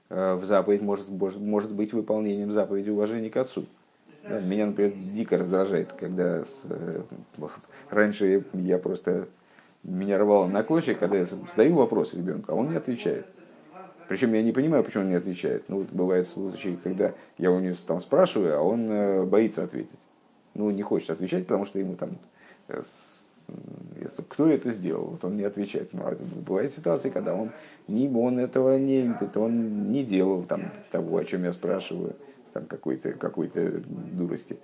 Э, 0.09 0.35
в 0.35 0.45
заповедь 0.45 0.81
может, 0.81 1.07
может, 1.09 1.71
быть 1.71 1.93
выполнением 1.93 2.51
заповеди 2.51 2.89
уважения 2.89 3.29
к 3.29 3.37
отцу. 3.37 3.65
Меня, 4.27 4.67
например, 4.67 4.93
дико 5.13 5.37
раздражает, 5.37 5.93
когда 5.93 6.43
с, 6.43 6.63
э, 6.69 7.01
раньше 7.89 8.43
я 8.53 8.77
просто 8.77 9.27
меня 9.83 10.17
рвало 10.17 10.47
на 10.47 10.61
клочья, 10.61 10.93
когда 10.93 11.17
я 11.17 11.25
задаю 11.25 11.75
вопрос 11.75 12.13
ребенку, 12.13 12.51
а 12.51 12.55
он 12.55 12.69
не 12.69 12.75
отвечает. 12.75 13.25
Причем 14.09 14.33
я 14.33 14.41
не 14.41 14.51
понимаю, 14.51 14.83
почему 14.83 15.03
он 15.03 15.09
не 15.09 15.15
отвечает. 15.15 15.65
Ну, 15.69 15.77
вот 15.77 15.91
бывают 15.91 16.27
случаи, 16.27 16.77
когда 16.83 17.13
я 17.37 17.51
у 17.51 17.59
него 17.59 17.75
там 17.87 18.01
спрашиваю, 18.01 18.57
а 18.57 18.61
он 18.61 18.89
э, 18.89 19.23
боится 19.23 19.63
ответить. 19.63 20.09
Ну, 20.55 20.71
не 20.71 20.81
хочет 20.81 21.11
отвечать, 21.11 21.45
потому 21.45 21.65
что 21.65 21.77
ему 21.77 21.95
там 21.95 22.17
кто 24.29 24.47
это 24.47 24.71
сделал? 24.71 25.05
Вот 25.05 25.23
он 25.23 25.37
не 25.37 25.43
отвечает. 25.43 25.93
Ну, 25.93 26.01
а 26.03 26.15
бывают 26.15 26.71
ситуации, 26.71 27.09
когда 27.09 27.35
он, 27.35 27.51
не, 27.87 28.09
он 28.09 28.39
этого 28.39 28.77
не, 28.77 29.15
он 29.35 29.91
не 29.91 30.03
делал 30.03 30.43
там, 30.43 30.71
того, 30.91 31.17
о 31.17 31.25
чем 31.25 31.43
я 31.43 31.53
спрашиваю, 31.53 32.15
там 32.53 32.65
какой-то 32.65 33.13
какой 33.13 33.51
дурости. 33.53 34.57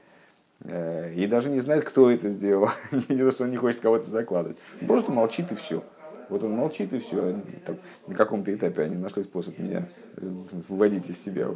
Э, 0.62 1.14
и 1.14 1.28
даже 1.28 1.50
не 1.50 1.60
знает, 1.60 1.84
кто 1.84 2.10
это 2.10 2.30
сделал. 2.30 2.70
не 3.10 3.18
то, 3.18 3.32
что 3.32 3.44
он 3.44 3.52
не 3.52 3.58
хочет 3.58 3.82
кого-то 3.82 4.10
закладывать. 4.10 4.58
Просто 4.88 5.12
молчит 5.12 5.52
и 5.52 5.56
все. 5.56 5.84
Вот 6.30 6.44
он 6.44 6.52
молчит 6.52 6.94
и 6.94 7.00
все. 7.00 7.36
Там, 7.66 7.78
на 8.08 8.16
каком-то 8.16 8.54
этапе 8.54 8.84
они 8.84 8.96
нашли 8.96 9.24
способ 9.24 9.58
меня 9.60 9.88
э, 10.18 10.28
выводить 10.68 11.10
из 11.10 11.24
себя. 11.24 11.48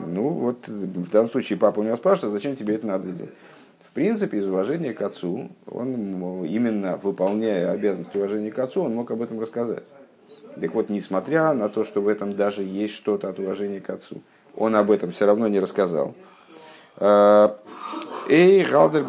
Ну 0.00 0.28
вот 0.28 0.68
в 0.68 1.10
данном 1.10 1.30
случае 1.30 1.58
папа 1.58 1.80
у 1.80 1.82
него 1.82 1.96
спрашивает, 1.96 2.34
«А 2.34 2.36
зачем 2.36 2.56
тебе 2.56 2.74
это 2.74 2.86
надо 2.86 3.08
сделать? 3.10 3.34
В 3.88 3.94
принципе, 3.94 4.38
из 4.38 4.48
уважения 4.48 4.92
к 4.92 5.02
отцу, 5.02 5.50
он 5.66 6.44
именно 6.44 6.96
выполняя 6.96 7.70
обязанность 7.72 8.14
уважения 8.14 8.50
к 8.52 8.58
отцу, 8.58 8.82
он 8.82 8.94
мог 8.94 9.10
об 9.10 9.22
этом 9.22 9.40
рассказать. 9.40 9.92
Так 10.60 10.74
вот, 10.74 10.88
несмотря 10.88 11.52
на 11.52 11.68
то, 11.68 11.84
что 11.84 12.00
в 12.00 12.08
этом 12.08 12.36
даже 12.36 12.62
есть 12.62 12.94
что-то 12.94 13.28
от 13.28 13.38
уважения 13.38 13.80
к 13.80 13.90
отцу, 13.90 14.22
он 14.54 14.76
об 14.76 14.90
этом 14.90 15.10
все 15.12 15.26
равно 15.26 15.48
не 15.48 15.58
рассказал. 15.58 16.14
Э, 16.96 17.50
Эй, 18.28 18.64
Галдор 18.64 19.04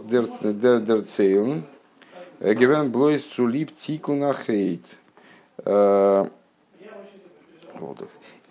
дер 0.00 1.02
Цейлн, 1.02 1.62
Гевен 2.52 2.90
Блойс 2.90 3.22
Цулип 3.22 3.74
Тикуна 3.74 4.34
Хейт. 4.34 4.98
Э, 5.64 6.26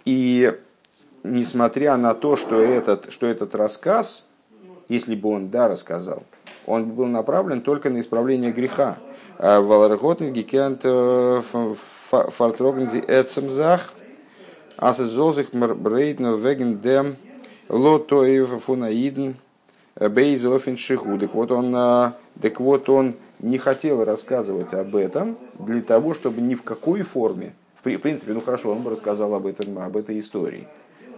и 0.06 0.58
несмотря 1.24 1.96
на 1.98 2.16
то, 2.16 2.36
что 2.36 2.60
этот, 2.60 3.12
что 3.12 3.28
этот 3.28 3.54
рассказ, 3.54 4.24
если 4.90 5.16
бы 5.16 5.30
он 5.30 5.50
да 5.50 5.68
рассказал, 5.68 6.24
он 6.66 6.86
был 6.86 7.06
направлен 7.06 7.62
только 7.62 7.92
на 7.92 8.00
исправление 8.00 8.52
греха. 8.52 8.98
А 9.38 9.62
Валарготен 9.62 10.34
гикент 10.34 10.82
э, 10.84 11.42
фартрогнзи 12.10 13.04
эцемзах, 13.08 13.94
асезозих 14.78 15.52
брейдно 15.52 16.36
веген 16.36 16.80
дем 16.80 17.16
лотоев 17.70 18.50
фунаиден 18.64 19.36
бейзофин 20.00 20.78
шиху. 20.78 21.20
Вот 21.34 21.52
он, 21.52 21.76
э, 21.76 22.12
так 22.42 22.60
вот 22.60 22.90
он 22.90 23.16
не 23.44 23.58
хотел 23.58 24.04
рассказывать 24.04 24.74
об 24.74 24.96
этом 24.96 25.38
для 25.60 25.82
того, 25.82 26.14
чтобы 26.14 26.42
ни 26.42 26.56
в 26.56 26.64
какой 26.64 27.02
форме, 27.02 27.54
в 27.78 27.84
принципе, 27.84 28.32
ну 28.34 28.40
хорошо, 28.40 28.72
он 28.72 28.82
бы 28.82 28.90
рассказал 28.90 29.36
об 29.36 29.46
этом, 29.46 29.78
об 29.78 29.98
этой 29.98 30.18
истории, 30.20 30.68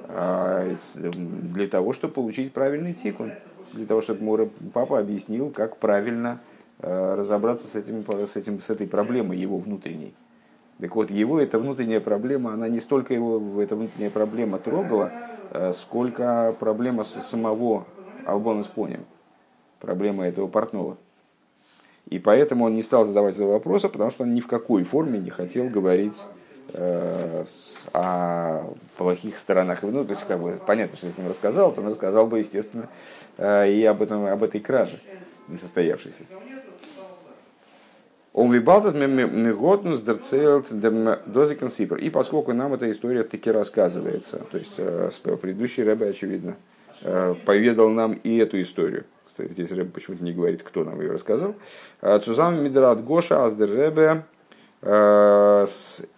а, 0.07 0.67
для 0.95 1.67
того, 1.67 1.93
чтобы 1.93 2.15
получить 2.15 2.51
правильный 2.51 2.93
тикун 2.93 3.31
для 3.73 3.85
того, 3.85 4.01
чтобы 4.01 4.23
Мура 4.23 4.49
папа 4.73 4.99
объяснил, 4.99 5.49
как 5.49 5.77
правильно 5.77 6.39
э, 6.79 7.15
разобраться 7.15 7.67
с, 7.67 7.75
этим, 7.75 8.03
с, 8.03 8.35
этим, 8.35 8.61
с 8.61 8.69
этой 8.69 8.87
проблемой 8.87 9.37
его 9.37 9.57
внутренней. 9.57 10.13
Так 10.79 10.95
вот, 10.95 11.11
его 11.11 11.39
эта 11.39 11.59
внутренняя 11.59 11.99
проблема, 11.99 12.53
она 12.53 12.69
не 12.69 12.79
столько 12.79 13.13
его, 13.13 13.61
эта 13.61 13.75
внутренняя 13.75 14.11
проблема 14.11 14.59
трогала, 14.59 15.11
э, 15.51 15.73
сколько 15.73 16.55
проблема 16.57 17.03
самого 17.03 17.85
Албона 18.25 18.63
с 18.63 18.67
Понем, 18.67 19.05
проблема 19.79 20.25
этого 20.25 20.47
портного. 20.47 20.97
И 22.09 22.19
поэтому 22.19 22.65
он 22.65 22.75
не 22.75 22.83
стал 22.83 23.05
задавать 23.05 23.35
этого 23.35 23.53
вопроса, 23.53 23.89
потому 23.89 24.11
что 24.11 24.23
он 24.23 24.33
ни 24.35 24.41
в 24.41 24.47
какой 24.47 24.83
форме 24.83 25.19
не 25.19 25.31
хотел 25.31 25.69
говорить 25.69 26.25
о 27.93 28.63
плохих 28.97 29.37
сторонах. 29.37 29.81
Ну, 29.83 30.03
то 30.03 30.11
есть, 30.11 30.23
как 30.27 30.39
бы, 30.39 30.59
понятно, 30.65 30.97
что 30.97 31.07
я 31.07 31.13
ему 31.17 31.29
рассказал, 31.29 31.71
то 31.71 31.81
он 31.81 31.87
рассказал 31.87 32.27
бы, 32.27 32.39
естественно, 32.39 32.89
и 33.39 33.85
об, 33.89 34.01
этом, 34.01 34.25
об 34.25 34.43
этой 34.43 34.59
краже 34.59 34.99
несостоявшейся. 35.47 36.25
Он 38.33 38.51
вибалтат 38.51 38.95
меготнус 38.95 40.01
дерцелт 40.01 40.67
дози 40.71 41.55
консипер. 41.55 41.97
И 41.97 42.09
поскольку 42.09 42.51
нам 42.51 42.73
эта 42.73 42.91
история 42.91 43.23
таки 43.23 43.49
рассказывается, 43.49 44.41
то 44.51 44.57
есть 44.57 44.75
предыдущий 45.39 45.83
Рэбе, 45.83 46.09
очевидно, 46.09 46.55
поведал 47.45 47.89
нам 47.89 48.13
и 48.13 48.37
эту 48.37 48.61
историю. 48.61 49.05
Здесь 49.37 49.71
Рэбе 49.71 49.89
почему-то 49.89 50.23
не 50.23 50.31
говорит, 50.31 50.63
кто 50.63 50.83
нам 50.83 51.01
ее 51.01 51.11
рассказал. 51.11 51.55
Цузам 52.23 52.63
Мидрат 52.63 53.03
Гоша 53.03 53.43
Аздер 53.45 53.69
Рэбе 53.69 54.23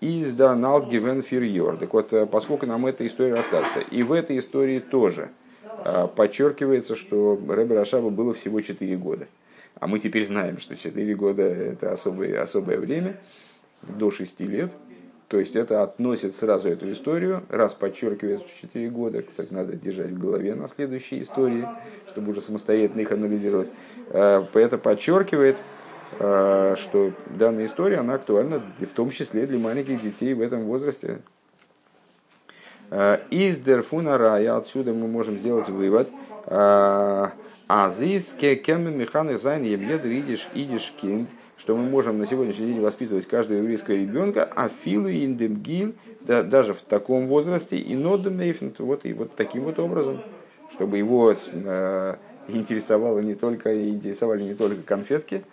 из 0.02 0.34
Даналт 0.34 0.90
Гивен 0.90 1.22
Фирьор. 1.22 1.78
Так 1.78 1.94
вот, 1.94 2.14
поскольку 2.32 2.66
нам 2.66 2.86
эта 2.86 3.06
история 3.08 3.36
рассказывается, 3.36 3.80
и 3.92 4.04
в 4.04 4.12
этой 4.12 4.40
истории 4.40 4.80
тоже 4.80 5.30
подчеркивается, 6.16 6.96
что 6.96 7.40
Рэбе 7.48 7.76
Рашаба 7.76 8.10
было 8.10 8.34
всего 8.34 8.62
4 8.62 8.98
года. 8.98 9.28
А 9.80 9.88
мы 9.88 10.00
теперь 10.00 10.26
знаем, 10.26 10.60
что 10.60 10.76
4 10.76 11.16
года 11.16 11.44
это 11.44 11.94
особое, 11.94 12.42
особое 12.42 12.78
время, 12.78 13.20
до 13.84 14.12
6 14.12 14.40
лет. 14.42 14.72
То 15.28 15.40
есть 15.40 15.58
это 15.58 15.84
относит 15.84 16.34
сразу 16.34 16.70
эту 16.70 16.90
историю, 16.92 17.44
раз 17.50 17.74
подчеркивает 17.74 18.44
4 18.62 18.90
года, 18.90 19.22
кстати, 19.24 19.52
надо 19.52 19.74
держать 19.74 20.12
в 20.12 20.18
голове 20.18 20.56
на 20.56 20.70
следующие 20.70 21.22
истории, 21.22 21.68
чтобы 22.10 22.32
уже 22.32 22.40
самостоятельно 22.40 23.02
их 23.02 23.12
анализировать. 23.12 23.70
Это 24.10 24.78
подчеркивает, 24.78 25.58
что 26.16 27.12
данная 27.38 27.66
история, 27.66 27.98
она 27.98 28.14
актуальна 28.14 28.64
в 28.80 28.94
том 28.94 29.10
числе 29.10 29.46
для 29.46 29.60
маленьких 29.60 30.02
детей 30.02 30.34
в 30.34 30.40
этом 30.40 30.64
возрасте. 30.64 31.20
איז 33.30 33.58
דערפון 33.60 34.18
א 34.18 34.24
ראיה, 34.24 34.56
отсюда 34.56 34.94
мы 34.94 35.10
можем 35.10 35.40
сделать 35.40 35.68
вывод, 35.68 36.08
אז 36.46 37.34
דאס 37.94 38.28
קען 38.40 38.69
מען 38.69 38.98
מחנך 38.98 39.38
זיין 39.38 39.64
יעדער 39.64 40.06
אידיש 40.06 40.48
אידיש 40.54 40.94
קינד, 41.02 41.30
что 41.58 41.76
мы 41.76 41.90
можем 41.90 42.20
на 42.20 42.26
сегодняшний 42.26 42.68
день 42.68 42.80
воспитывать 42.80 43.28
каждого 43.28 43.58
еврейского 43.58 43.96
ребенка, 43.96 44.48
а 44.56 44.70
филу 44.70 45.10
индемгил, 45.10 45.96
да, 46.22 46.44
даже 46.44 46.74
в 46.74 46.82
таком 46.82 47.28
возрасте, 47.28 47.78
и 47.78 47.96
нодемейфнт, 47.96 48.80
вот, 48.80 49.06
и 49.06 49.14
вот 49.14 49.36
таким 49.36 49.64
вот 49.64 49.80
образом, 49.80 50.22
чтобы 50.72 50.98
его 50.98 51.34
э, 51.34 52.16
интересовало 52.48 53.20
не 53.20 53.34
только, 53.34 53.90
интересовали 53.90 54.44
не 54.44 54.54
только 54.54 54.84
конфетки, 54.84 55.44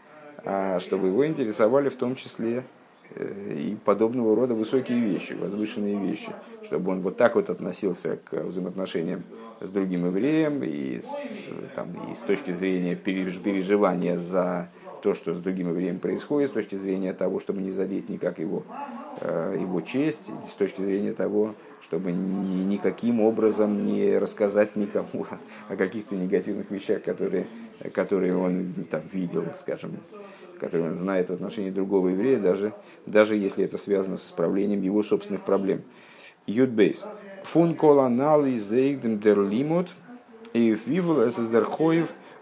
а 0.45 0.79
чтобы 0.79 1.09
его 1.09 1.27
интересовали 1.27 1.89
в 1.89 1.97
том 1.97 2.17
числе 2.17 2.65
э, 3.15 3.55
и 3.57 3.77
подобного 3.77 4.37
рода 4.37 4.55
высокие 4.55 5.01
вещи, 5.01 5.33
возвышенные 5.33 5.99
вещи, 5.99 6.33
чтобы 6.65 6.93
он 6.93 7.01
вот 7.01 7.17
так 7.17 7.35
вот 7.35 7.49
относился 7.49 8.19
к 8.25 8.35
взаимоотношениям 8.43 9.25
с 9.63 9.69
другим 9.71 10.07
евреем, 10.07 10.63
и 10.63 11.01
с, 11.01 11.09
там, 11.75 11.89
и 12.13 12.15
с 12.15 12.19
точки 12.19 12.51
зрения 12.51 12.95
переживания 12.95 14.19
за 14.19 14.69
то, 15.05 15.13
что 15.13 15.35
с 15.35 15.39
другим 15.39 15.69
евреем 15.69 15.99
происходит, 15.99 16.49
с 16.49 16.55
точки 16.55 16.77
зрения 16.77 17.13
того, 17.13 17.39
чтобы 17.39 17.61
не 17.61 17.71
задеть 17.71 18.09
никак 18.09 18.39
его, 18.39 18.65
э, 19.21 19.59
его 19.61 19.83
честь, 19.83 20.31
с 20.51 20.55
точки 20.55 20.81
зрения 20.81 21.13
того, 21.13 21.55
чтобы 21.83 22.11
ни, 22.11 22.65
никаким 22.65 23.21
образом 23.21 23.85
не 23.85 24.17
рассказать 24.17 24.77
никому 24.77 25.27
о 25.69 25.77
каких-то 25.77 26.15
негативных 26.15 26.71
вещах, 26.71 27.03
которые, 27.03 27.47
которые 27.93 28.35
он 28.35 28.73
там, 28.91 29.03
видел, 29.13 29.45
скажем, 29.61 29.99
которые 30.59 30.93
он 30.93 30.97
знает 30.97 31.29
в 31.29 31.35
отношении 31.35 31.71
другого 31.71 32.09
еврея, 32.09 32.39
даже, 32.39 32.73
даже 33.05 33.37
если 33.37 33.63
это 33.63 33.77
связано 33.77 34.17
с 34.17 34.27
исправлением 34.27 34.81
его 34.81 35.03
собственных 35.03 35.45
проблем. 35.45 35.83
Юдбейс. 36.47 37.05
Фун 37.43 37.75
коланал 37.75 38.47
из 38.47 38.73
эйгдем 38.73 39.19
дер 39.19 39.43
лимут 39.43 39.91
и 40.55 40.75
вивл 40.87 41.29
эс 41.29 41.39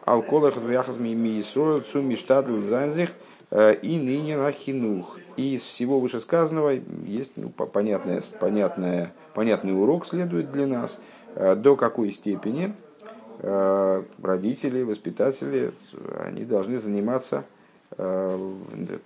из 0.03 0.15
дер 0.15 0.23
хоев 0.23 0.23
ал 0.23 0.23
колах 0.23 0.61
двяхас 0.61 0.99
ми 0.99 1.15
миисроил 1.15 1.81
цу 1.81 2.03
миштадл 2.03 2.59
занзих 2.59 3.11
э, 3.51 3.75
и 3.83 3.99
ныне 3.99 4.37
на 4.37 4.53
хинух. 4.53 5.19
И 5.37 5.55
из 5.55 5.63
всего 5.63 6.01
вышесказанного 6.01 6.81
есть 7.07 7.33
ну, 7.37 7.49
понятное, 7.51 8.23
понятное, 8.41 9.13
понятный 9.35 9.73
урок 9.73 10.07
следует 10.07 10.53
для 10.53 10.67
нас, 10.67 10.99
э, 11.35 11.55
до 11.55 11.77
какой 11.77 12.13
степени 12.13 12.75
э, 13.39 14.03
родители, 14.23 14.83
воспитатели, 14.83 15.73
они 16.25 16.45
должны 16.45 16.79
заниматься 16.79 17.45
то 17.95 18.39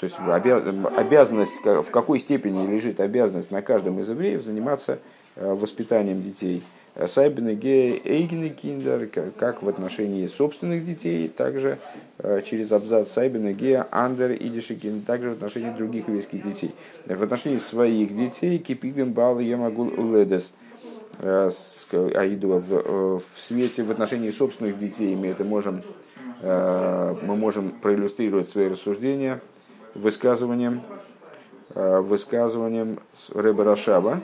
есть 0.03 0.15
обязанность, 0.17 1.65
в 1.65 1.91
какой 1.91 2.21
степени 2.21 2.71
лежит 2.71 3.01
обязанность 3.01 3.51
на 3.51 3.61
каждом 3.61 3.99
из 3.99 4.09
евреев 4.09 4.45
заниматься 4.45 5.01
воспитанием 5.35 6.23
детей. 6.23 6.63
Сайбены 7.05 7.55
гея 7.55 8.01
эйгены 8.05 8.49
киндер, 8.49 9.09
как 9.37 9.63
в 9.63 9.69
отношении 9.69 10.27
собственных 10.27 10.87
детей, 10.87 11.29
также 11.29 11.79
э, 12.19 12.41
через 12.43 12.73
абзац 12.73 13.11
Сайбены 13.11 13.53
гея 13.53 13.87
андер 13.91 14.33
идишикин, 14.33 15.03
также 15.03 15.31
в 15.31 15.33
отношении 15.35 15.71
других 15.77 16.09
еврейских 16.09 16.43
детей. 16.43 16.75
В 17.05 17.23
отношении 17.23 17.59
своих 17.59 18.17
детей 18.17 18.57
кипидем 18.59 19.13
бал 19.13 19.39
ямагул 19.41 19.89
уледес, 19.89 20.53
э, 21.19 21.51
аиду 21.93 22.61
в, 22.61 23.19
в 23.19 23.23
свете 23.47 23.83
в 23.83 23.91
отношении 23.91 24.31
собственных 24.31 24.79
детей 24.79 25.15
мы 25.15 25.29
это 25.29 25.45
можем 25.45 25.83
мы 26.43 27.35
можем 27.35 27.71
проиллюстрировать 27.71 28.47
свои 28.47 28.69
рассуждения 28.69 29.41
высказыванием 29.95 30.83
высказыванием 31.75 32.99
Рэба 33.35 33.65
Рашаба, 33.65 34.21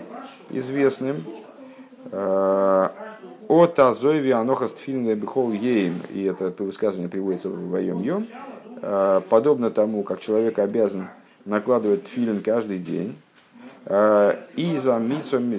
известным. 0.50 1.16
Э, 2.11 2.88
От 3.49 3.79
Азойви 3.79 4.31
Анохас 4.31 4.73
Тфилин 4.73 5.19
Бихол 5.19 5.53
Ейм, 5.53 5.95
и 6.11 6.25
это 6.25 6.53
высказывание 6.62 7.09
приводится 7.09 7.49
в 7.49 7.69
Воем 7.69 8.03
Йом, 8.03 8.27
э, 8.81 9.21
подобно 9.29 9.71
тому, 9.71 10.03
как 10.03 10.21
человек 10.21 10.59
обязан 10.59 11.09
накладывать 11.45 12.05
тфилин 12.05 12.41
каждый 12.41 12.79
день, 12.79 13.17
э, 13.87 14.37
и 14.57 14.77
за 14.79 14.99
митсом 14.99 15.53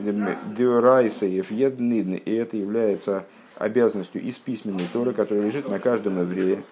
дюрайсаев 0.55 1.51
еднидн, 1.51 2.15
и 2.15 2.33
это 2.33 2.57
является 2.57 3.25
обязанностью 3.57 4.21
из 4.21 4.37
письменной 4.39 4.87
Торы, 4.91 5.13
которая 5.13 5.45
лежит 5.45 5.69
на 5.69 5.79
каждом 5.79 6.19
еврее. 6.19 6.63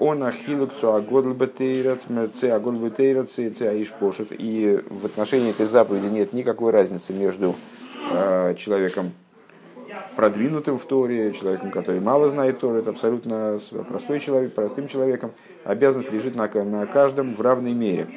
Он 0.00 0.22
ахилук 0.22 0.70
цуагодлбетейрат, 0.80 2.06
цеагодлбетейрат, 2.34 3.30
цеаишпошут. 3.30 4.28
И 4.30 4.80
в 4.88 5.06
отношении 5.06 5.50
этой 5.50 5.66
заповеди 5.66 6.06
нет 6.06 6.32
никакой 6.32 6.72
разницы 6.72 7.12
между 7.12 7.54
человеком 8.56 9.12
продвинутым 10.16 10.78
в 10.78 10.84
Торе, 10.84 11.32
человеком, 11.32 11.70
который 11.70 12.00
мало 12.00 12.28
знает 12.28 12.60
Торы, 12.60 12.80
это 12.80 12.90
абсолютно 12.90 13.58
простой 13.88 14.20
человек, 14.20 14.54
простым 14.54 14.88
человеком. 14.88 15.32
Обязанность 15.64 16.10
лежит 16.12 16.34
на, 16.34 16.48
на 16.64 16.86
каждом 16.86 17.34
в 17.34 17.40
равной 17.40 17.72
мере. 17.72 18.08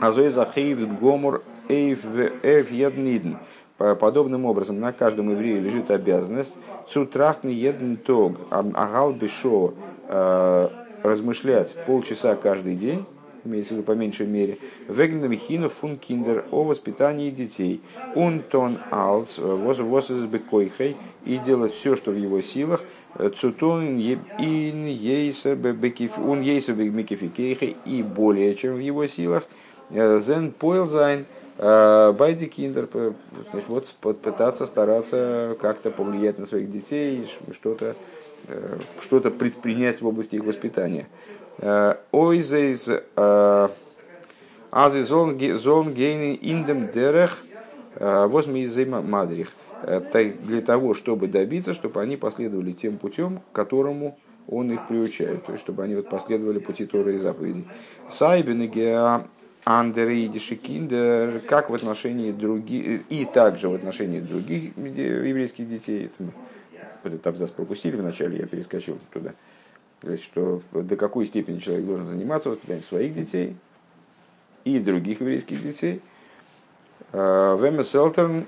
Азой 0.00 0.30
захейв 0.30 0.98
гомур 0.98 1.42
эйв 1.68 2.70
яднидн. 2.70 3.34
Подобным 3.78 4.44
образом 4.44 4.78
на 4.78 4.92
каждом 4.92 5.30
еврею 5.30 5.62
лежит 5.62 5.90
обязанность 5.90 6.56
цутрахтный 6.88 7.52
еден 7.52 7.96
тог 7.96 8.36
агал 8.50 9.12
бешо 9.12 9.74
э, 10.08 10.68
размышлять 11.02 11.74
полчаса 11.84 12.36
каждый 12.36 12.76
день, 12.76 13.04
имеется 13.44 13.74
в 13.74 13.76
виду 13.78 13.86
по 13.86 13.92
меньшей 13.92 14.26
мере, 14.26 14.58
вегнем 14.88 15.32
хину 15.34 15.68
фун 15.68 15.96
киндер 15.96 16.44
о 16.50 16.64
воспитании 16.64 17.30
детей, 17.30 17.80
он 18.14 18.40
тон 18.40 18.78
алс 18.90 19.38
воз 19.38 19.78
бекойхей 20.10 20.96
и 21.24 21.38
делать 21.38 21.72
все, 21.72 21.96
что 21.96 22.10
в 22.10 22.16
его 22.16 22.40
силах, 22.40 22.82
цутун 23.38 23.98
ин 23.98 24.86
ейсер 24.86 25.58
он 26.26 26.40
ейсер 26.40 26.74
бекификейхей 26.74 27.76
и 27.84 28.02
более 28.02 28.54
чем 28.54 28.74
в 28.74 28.80
его 28.80 29.06
силах, 29.06 29.44
э, 29.90 30.20
зен 30.20 30.52
Э, 31.58 32.12
Байди 32.12 32.46
Киндер, 32.46 32.88
вот 33.68 33.86
пытаться 34.00 34.66
стараться 34.66 35.56
как-то 35.60 35.90
повлиять 35.90 36.38
на 36.38 36.46
своих 36.46 36.70
детей, 36.70 37.28
что-то 37.52 37.94
э, 38.48 38.78
что-то 39.00 39.30
предпринять 39.30 40.00
в 40.00 40.06
области 40.06 40.36
их 40.36 40.44
воспитания. 40.44 41.06
Э, 41.58 41.94
Ойзейз 42.12 42.88
Ази 44.70 45.02
зон 45.02 45.36
гейни 45.36 46.34
индем 46.34 46.90
дерех 46.90 47.38
возьми 48.00 48.62
из 48.62 48.76
мадрих. 48.86 49.52
Для 49.82 50.62
того, 50.62 50.94
чтобы 50.94 51.28
добиться, 51.28 51.74
чтобы 51.74 52.00
они 52.00 52.16
последовали 52.16 52.72
тем 52.72 52.96
путем, 52.96 53.40
к 53.52 53.54
которому 53.54 54.18
он 54.48 54.72
их 54.72 54.88
приучает, 54.88 55.44
то 55.44 55.52
есть 55.52 55.62
чтобы 55.62 55.82
они 55.82 55.94
вот 55.94 56.08
последовали 56.08 56.58
пути 56.58 56.86
Торы 56.86 57.16
и 57.16 57.18
заповедей. 57.18 57.66
Сайбен 58.08 58.62
Андерейдиши 59.64 60.56
киндер, 60.56 61.40
как 61.40 61.70
в 61.70 61.74
отношении 61.74 62.32
других, 62.32 63.02
и 63.08 63.24
также 63.24 63.68
в 63.68 63.74
отношении 63.74 64.18
других 64.20 64.76
еврейских 64.76 65.68
детей. 65.68 66.10
Этот 67.04 67.26
абзац 67.26 67.50
пропустили 67.50 67.96
вначале, 67.96 68.38
я 68.38 68.46
перескочил 68.46 68.98
туда. 69.12 69.34
То 70.02 70.10
есть, 70.10 70.24
что 70.24 70.60
до 70.72 70.96
какой 70.96 71.26
степени 71.26 71.58
человек 71.60 71.86
должен 71.86 72.08
заниматься 72.08 72.50
воспитанием 72.50 72.82
своих 72.82 73.14
детей 73.14 73.56
и 74.64 74.80
других 74.80 75.20
еврейских 75.20 75.62
детей. 75.62 76.00
Вемеселтерн 77.12 78.46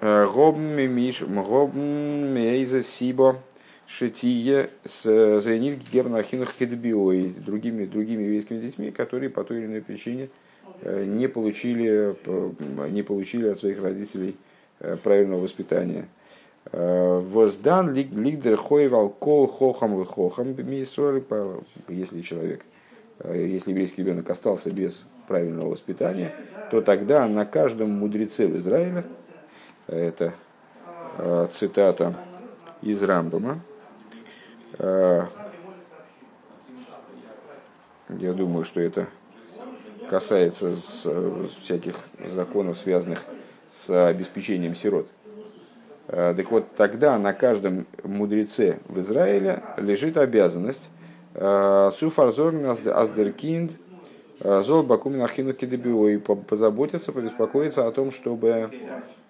гобн 0.00 0.76
миш 0.76 1.22
гобн 1.22 2.34
мейзе 2.34 2.82
сибо 2.82 3.38
шитие 3.86 4.68
с 4.84 5.04
другими 7.40 7.84
другими 7.86 8.22
еврейскими 8.22 8.60
детьми, 8.60 8.90
которые 8.90 9.30
по 9.30 9.44
той 9.44 9.58
или 9.58 9.66
иной 9.66 9.80
причине 9.80 10.28
не 10.84 11.26
получили, 11.26 12.14
не 12.90 13.02
получили 13.02 13.48
от 13.48 13.58
своих 13.58 13.80
родителей 13.82 14.36
правильного 15.02 15.40
воспитания. 15.42 16.06
Воздан 16.70 17.92
лигдер 17.92 18.56
хойвал 18.56 19.10
кол 19.10 19.48
хохам 19.48 20.04
хохам 20.04 20.54
если 21.88 22.22
человек, 22.22 22.64
если 23.24 23.72
еврейский 23.72 24.02
ребенок 24.02 24.30
остался 24.30 24.70
без 24.70 25.04
правильного 25.26 25.70
воспитания, 25.70 26.32
то 26.70 26.80
тогда 26.80 27.26
на 27.26 27.44
каждом 27.46 27.90
мудреце 27.90 28.46
в 28.46 28.56
Израиле, 28.56 29.04
это 29.88 30.34
цитата 31.52 32.14
из 32.80 33.02
Рамбама, 33.02 33.58
я 34.78 35.28
думаю, 38.08 38.64
что 38.64 38.80
это 38.80 39.08
касается 40.08 40.76
всяких 41.60 41.96
законов, 42.24 42.78
связанных 42.78 43.24
с 43.70 44.08
обеспечением 44.08 44.76
сирот– 44.76 45.08
Э, 45.21 45.21
так 46.12 46.50
вот, 46.50 46.66
тогда 46.76 47.18
на 47.18 47.32
каждом 47.32 47.86
мудреце 48.04 48.80
в 48.86 49.00
Израиле 49.00 49.62
лежит 49.78 50.18
обязанность 50.18 50.90
э, 51.34 51.90
Суфарзорн 51.96 52.66
Аздеркинд 52.66 53.72
э, 54.40 54.62
Зол 54.62 54.82
Бакумин 54.82 55.22
Ахину 55.22 55.52
и 55.52 56.18
позаботиться, 56.18 57.12
побеспокоиться 57.12 57.86
о 57.86 57.92
том, 57.92 58.10
чтобы 58.10 58.70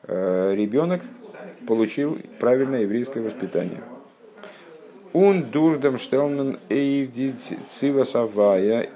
ребенок 0.08 1.00
получил 1.68 2.18
правильное 2.40 2.80
еврейское 2.80 3.20
воспитание. 3.20 3.80
Он 5.12 5.44
дурдам 5.44 5.96
штелмен 5.98 6.58
эйвди 6.68 7.36
цива 7.68 8.02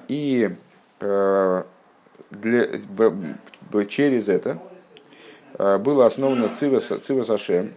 и 0.09 0.51
для, 2.33 2.67
через 3.89 4.29
это 4.29 4.59
было 5.59 6.07
основано 6.07 6.49
Цивас 6.49 7.31
Ашем. 7.31 7.73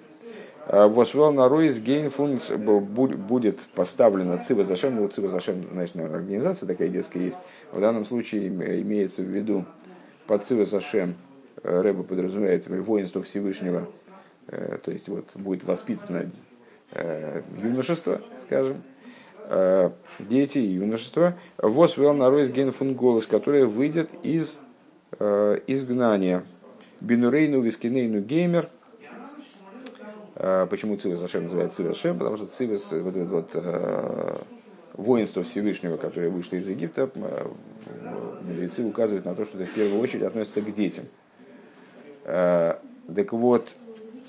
Восвел 0.67 1.31
на 1.31 1.49
Ройс 1.49 1.79
Гейнфунс 1.79 2.51
будет 2.51 3.59
поставлена 3.73 4.37
Цивас 4.37 4.69
Ашем. 4.69 4.95
Ну, 4.95 5.07
Цивас 5.07 5.33
Ашем, 5.33 5.65
значит, 5.71 5.95
организация 5.95 6.67
такая 6.67 6.89
детская 6.89 7.21
есть. 7.21 7.39
В 7.71 7.79
данном 7.79 8.05
случае 8.05 8.47
имеется 8.47 9.23
в 9.23 9.25
виду 9.25 9.65
под 10.27 10.45
Цивас 10.45 10.73
Ашем 10.73 11.15
Рэба 11.63 12.03
подразумевает 12.03 12.67
воинство 12.67 13.21
Всевышнего, 13.23 13.87
э, 14.47 14.77
то 14.83 14.91
есть 14.91 15.07
вот 15.09 15.25
будет 15.35 15.63
воспитано 15.63 16.29
э, 16.93 17.41
юношество, 17.61 18.21
скажем, 18.41 18.81
э, 19.45 19.89
дети 20.19 20.59
и 20.59 20.73
юношество. 20.73 21.35
Восвел 21.57 22.13
на 22.13 22.29
Ройс 22.29 22.49
Гейнфун 22.49 22.93
голос, 22.93 23.27
которое 23.27 23.65
выйдет 23.65 24.09
из 24.23 24.57
изгнания. 25.65 26.43
Бинурейну 27.01 27.61
Вискинейну 27.61 28.21
Геймер. 28.21 28.69
А, 30.35 30.67
почему 30.67 30.97
Цивас 30.97 31.23
Ашем 31.23 31.43
называется 31.43 31.77
Цивас 31.77 31.93
Ашем? 31.93 32.17
Потому 32.17 32.37
что 32.37 32.45
Цивас, 32.47 32.91
вот 32.91 33.15
это 33.15 33.29
вот 33.29 33.51
э, 33.53 34.37
воинство 34.93 35.43
Всевышнего, 35.43 35.97
которое 35.97 36.29
вышло 36.29 36.57
из 36.57 36.67
Египта, 36.67 37.09
э, 37.13 37.47
мудрецы 38.41 38.83
указывают 38.83 39.25
на 39.25 39.33
то, 39.33 39.45
что 39.45 39.57
это 39.57 39.69
в 39.69 39.73
первую 39.73 40.01
очередь 40.01 40.23
относится 40.23 40.61
к 40.61 40.73
детям. 40.73 41.05
Э, 42.25 42.75
так 43.13 43.33
вот, 43.33 43.75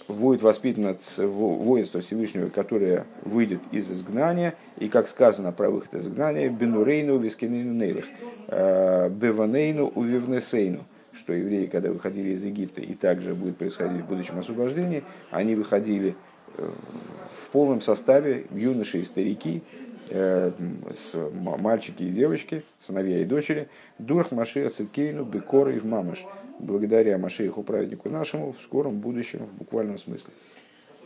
будет 0.09 0.43
воспитано 0.43 0.97
воинство 1.18 2.01
Всевышнего, 2.01 2.49
которое 2.51 3.05
выйдет 3.25 3.61
из 3.73 3.91
изгнания, 3.91 4.55
и, 4.79 4.89
как 4.89 5.09
сказано 5.09 5.53
про 5.53 5.71
выход 5.71 5.95
из 5.95 6.07
изгнания, 6.07 6.51
Бенурейну 6.51 7.18
Вискинейну 7.18 7.73
Нерих, 7.73 8.07
Беванейну 8.49 9.89
Увивнесейну– 9.89 10.85
что 11.12 11.32
евреи, 11.32 11.66
когда 11.66 11.90
выходили 11.92 12.30
из 12.30 12.44
Египта, 12.44 12.80
и 12.80 12.94
также 12.94 13.34
будет 13.34 13.56
происходить 13.56 14.02
в 14.02 14.06
будущем 14.06 14.38
освобождении, 14.38 15.02
они 15.30 15.54
выходили 15.54 16.14
э, 16.56 16.70
в 17.32 17.48
полном 17.50 17.80
составе, 17.80 18.46
юноши 18.52 18.98
и 18.98 19.04
старики, 19.04 19.62
э, 20.11 20.52
мальчики 21.58 22.04
и 22.04 22.11
девочки, 22.11 22.62
сыновья 22.78 23.20
и 23.20 23.24
дочери, 23.24 23.68
Дурх 23.98 24.32
Машея 24.32 24.70
Цикейну, 24.70 25.24
Бекора 25.24 25.72
и 25.72 25.78
в 25.78 25.84
Мамаш, 25.84 26.24
благодаря 26.58 27.18
Машеиху 27.18 27.62
праведнику 27.62 28.08
нашему 28.08 28.52
в 28.52 28.62
скором 28.62 29.00
будущем, 29.00 29.40
в 29.40 29.58
буквальном 29.58 29.98
смысле. 29.98 30.32